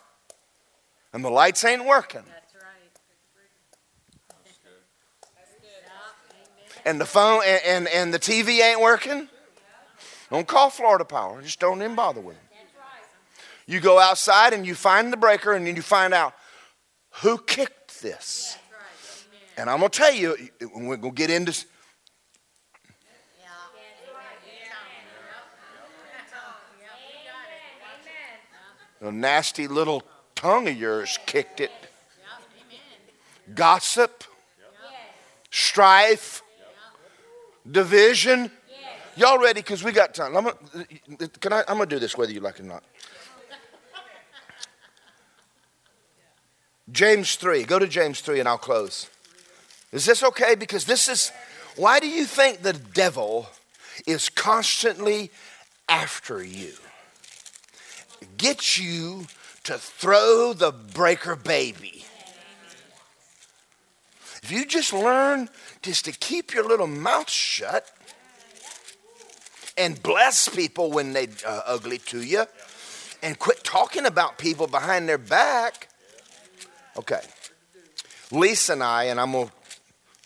[1.14, 2.24] and the lights ain't working,
[6.86, 9.28] and the phone and, and, and the TV ain't working,
[10.30, 11.42] don't call Florida Power.
[11.42, 12.46] Just don't even bother with them.
[13.68, 16.34] You go outside and you find the breaker and then you find out
[17.22, 18.58] who kicked this.
[19.58, 20.36] And I'm going to tell you,
[20.76, 21.66] we're going to get into.
[29.02, 30.04] The nasty little
[30.36, 31.72] tongue of yours kicked it.
[33.56, 34.24] Gossip,
[35.50, 36.44] strife,
[37.70, 38.51] division.
[39.16, 39.62] Y'all ready?
[39.62, 40.36] Because we got time.
[40.38, 42.84] I'm gonna, can I, I'm going to do this whether you like it or not.
[46.91, 47.64] James 3.
[47.64, 49.09] Go to James 3 and I'll close.
[49.91, 50.55] Is this okay?
[50.55, 51.32] Because this is,
[51.76, 53.47] why do you think the devil
[54.07, 55.32] is constantly
[55.88, 56.74] after you?
[58.38, 59.28] Get you
[59.64, 62.01] to throw the breaker baby.
[64.42, 65.50] If you just learn
[65.82, 67.92] just to keep your little mouth shut
[69.78, 72.46] and bless people when they uh, ugly to you
[73.22, 75.89] and quit talking about people behind their back.
[76.98, 77.22] Okay.
[78.32, 79.52] Lisa and I, and I'm gonna,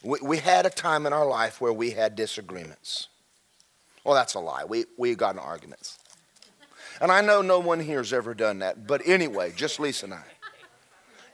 [0.04, 3.08] we, we had a time in our life where we had disagreements.
[4.04, 4.64] Well, that's a lie.
[4.64, 5.98] We, we got in arguments.
[7.02, 10.14] And I know no one here has ever done that, but anyway, just Lisa and
[10.14, 10.24] I.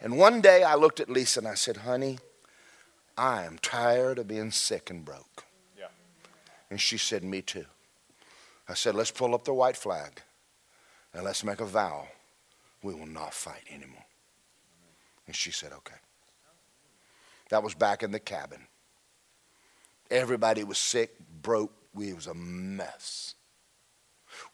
[0.02, 2.18] And one day I looked at Lisa and I said, honey,
[3.22, 5.46] I am tired of being sick and broke.
[5.78, 5.90] Yeah.
[6.72, 7.66] And she said, me too.
[8.68, 10.24] I said, let's pull up the white flag
[11.14, 12.08] and let's make a vow
[12.82, 14.06] we will not fight anymore.
[15.28, 15.98] And she said, okay.
[17.52, 18.66] That was back in the cabin.
[20.10, 21.14] Everybody was sick,
[21.44, 21.74] broke.
[21.94, 23.36] We was a mess.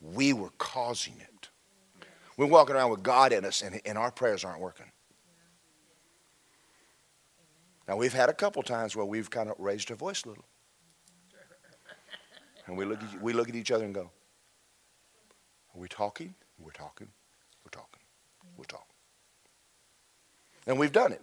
[0.01, 1.47] We were causing it.
[2.35, 4.87] We're walking around with God in us, and, and our prayers aren't working.
[7.87, 10.45] Now, we've had a couple times where we've kind of raised our voice a little.
[12.65, 14.11] And we look, at, we look at each other and go,
[15.73, 16.35] Are we talking?
[16.59, 17.07] We're talking.
[17.63, 18.01] We're talking.
[18.57, 18.85] We're talking.
[20.65, 21.21] And we've done it.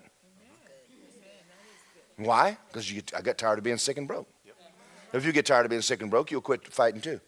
[2.16, 2.56] Why?
[2.68, 4.28] Because I got tired of being sick and broke.
[5.12, 7.20] If you get tired of being sick and broke, you'll quit fighting too.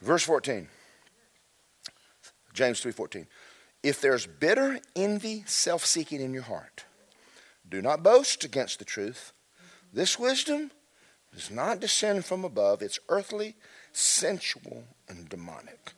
[0.00, 0.68] Verse 14.
[2.52, 3.26] James 3:14.
[3.82, 6.85] If there's bitter envy, self-seeking in your heart,
[7.68, 9.32] do not boast against the truth.
[9.92, 10.70] This wisdom
[11.34, 13.56] does not descend from above, it's earthly,
[13.92, 15.92] sensual, and demonic.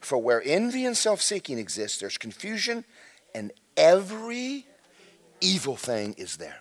[0.00, 2.84] For where envy and self-seeking exist, there's confusion,
[3.34, 4.66] and every
[5.40, 6.60] evil thing is there.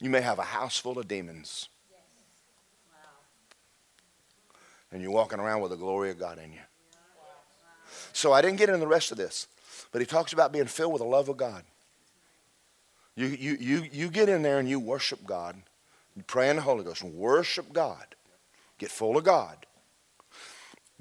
[0.00, 1.68] You may have a house full of demons.
[4.90, 6.58] And you're walking around with the glory of God in you.
[8.12, 9.46] So I didn't get into the rest of this,
[9.92, 11.62] but he talks about being filled with the love of God.
[13.16, 15.56] You, you, you, you get in there and you worship God.
[16.16, 18.14] You pray in the Holy Ghost worship God.
[18.78, 19.66] Get full of God.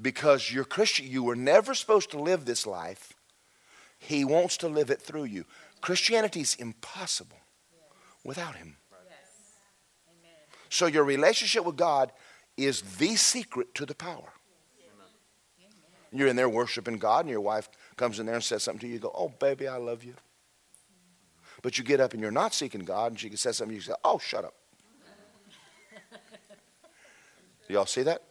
[0.01, 3.13] Because you're Christian, you were never supposed to live this life.
[3.97, 5.45] He wants to live it through you.
[5.81, 7.37] Christianity is impossible
[8.23, 8.77] without Him.
[10.69, 12.11] So your relationship with God
[12.55, 14.33] is the secret to the power.
[16.11, 18.87] You're in there worshiping God, and your wife comes in there and says something to
[18.87, 18.93] you.
[18.93, 20.15] You go, Oh, baby, I love you.
[21.61, 23.81] But you get up and you're not seeking God, and she can say something, you
[23.81, 24.53] say, Oh, shut up.
[27.67, 28.23] Do y'all see that?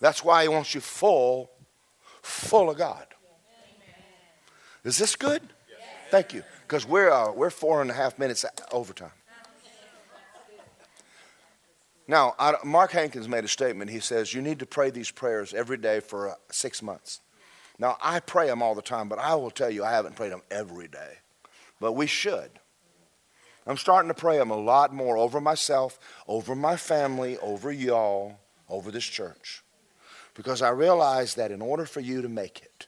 [0.00, 1.50] That's why He wants you full,
[2.22, 3.06] full of God.
[4.84, 5.42] Is this good?
[6.10, 6.42] Thank you.
[6.62, 9.10] Because we're, uh, we're four and a half minutes overtime.
[12.06, 13.90] Now, I, Mark Hankins made a statement.
[13.90, 17.20] He says, You need to pray these prayers every day for uh, six months.
[17.78, 20.32] Now, I pray them all the time, but I will tell you, I haven't prayed
[20.32, 21.14] them every day.
[21.84, 22.48] But we should.
[23.66, 28.38] I'm starting to pray them a lot more over myself, over my family, over y'all,
[28.70, 29.62] over this church.
[30.32, 32.86] Because I realize that in order for you to make it,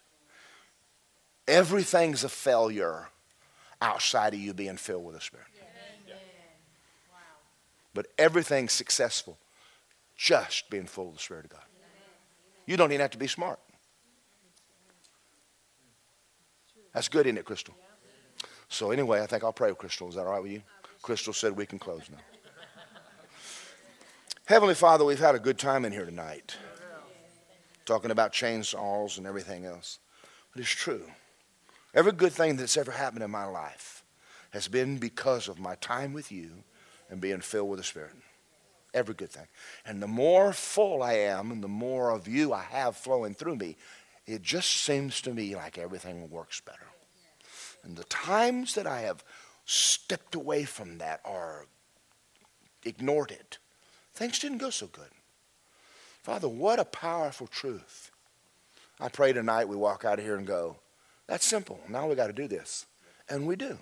[1.47, 3.09] everything's a failure
[3.83, 5.45] outside of you being filled with the Spirit.
[7.93, 9.37] But everything's successful
[10.17, 11.67] just being full of the Spirit of God.
[12.65, 13.61] You don't even have to be smart.
[16.95, 17.75] That's good, isn't it, Crystal?
[18.69, 20.09] So, anyway, I think I'll pray with Crystal.
[20.09, 20.63] Is that all right with you?
[21.03, 22.19] Crystal said we can close now.
[24.47, 26.57] Heavenly Father, we've had a good time in here tonight
[27.85, 29.99] talking about chainsaws and everything else.
[30.53, 31.05] But it's true.
[31.95, 34.05] Every good thing that's ever happened in my life
[34.51, 36.51] has been because of my time with you
[37.09, 38.15] and being filled with the Spirit.
[38.93, 39.47] Every good thing.
[39.85, 43.57] And the more full I am and the more of you I have flowing through
[43.57, 43.77] me,
[44.27, 46.87] it just seems to me like everything works better.
[47.87, 49.23] And the times that I have
[49.65, 51.67] stepped away from that or
[52.85, 53.59] ignored it,
[54.13, 55.11] things didn't go so good.
[56.23, 58.11] Father, what a powerful truth.
[59.01, 60.77] I pray tonight we walk out of here and go,
[61.29, 61.81] that's simple.
[61.89, 62.87] Now we got to do this.
[63.29, 63.79] And we do.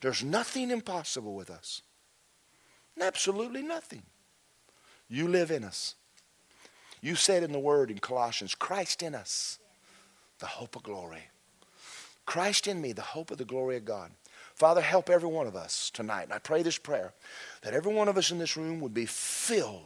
[0.00, 1.82] There's nothing impossible with us.
[3.00, 4.02] Absolutely nothing.
[5.08, 5.94] You live in us.
[7.00, 9.58] You said in the word in Colossians, Christ in us,
[10.40, 11.28] the hope of glory.
[12.26, 14.10] Christ in me, the hope of the glory of God.
[14.54, 16.24] Father, help every one of us tonight.
[16.24, 17.12] And I pray this prayer
[17.62, 19.82] that every one of us in this room would be filled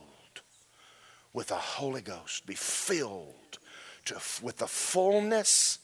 [1.33, 3.59] with the Holy Ghost, be filled
[4.07, 5.79] to, with the fullness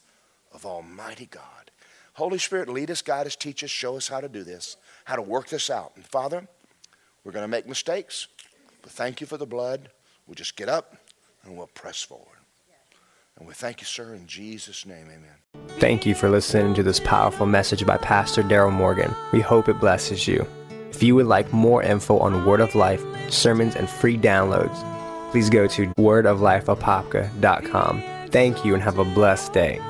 [0.53, 1.71] of Almighty God.
[2.15, 5.17] Holy Spirit, lead us, guide us, teach us, show us how to do this, how
[5.17, 5.93] to work this out.
[5.97, 6.49] And Father,
[7.25, 8.29] we're going to make mistakes,
[8.83, 9.91] but thank you for the blood.
[10.27, 10.97] We'll just get up
[11.45, 12.36] and we'll press forward.
[13.39, 15.69] And we thank you, sir, in Jesus' name, amen.
[15.79, 19.15] Thank you for listening to this powerful message by Pastor Daryl Morgan.
[19.33, 20.47] We hope it blesses you.
[20.91, 24.75] If you would like more info on Word of Life, sermons, and free downloads,
[25.31, 28.03] please go to wordoflifeapopka.com.
[28.31, 29.81] Thank you and have a blessed day.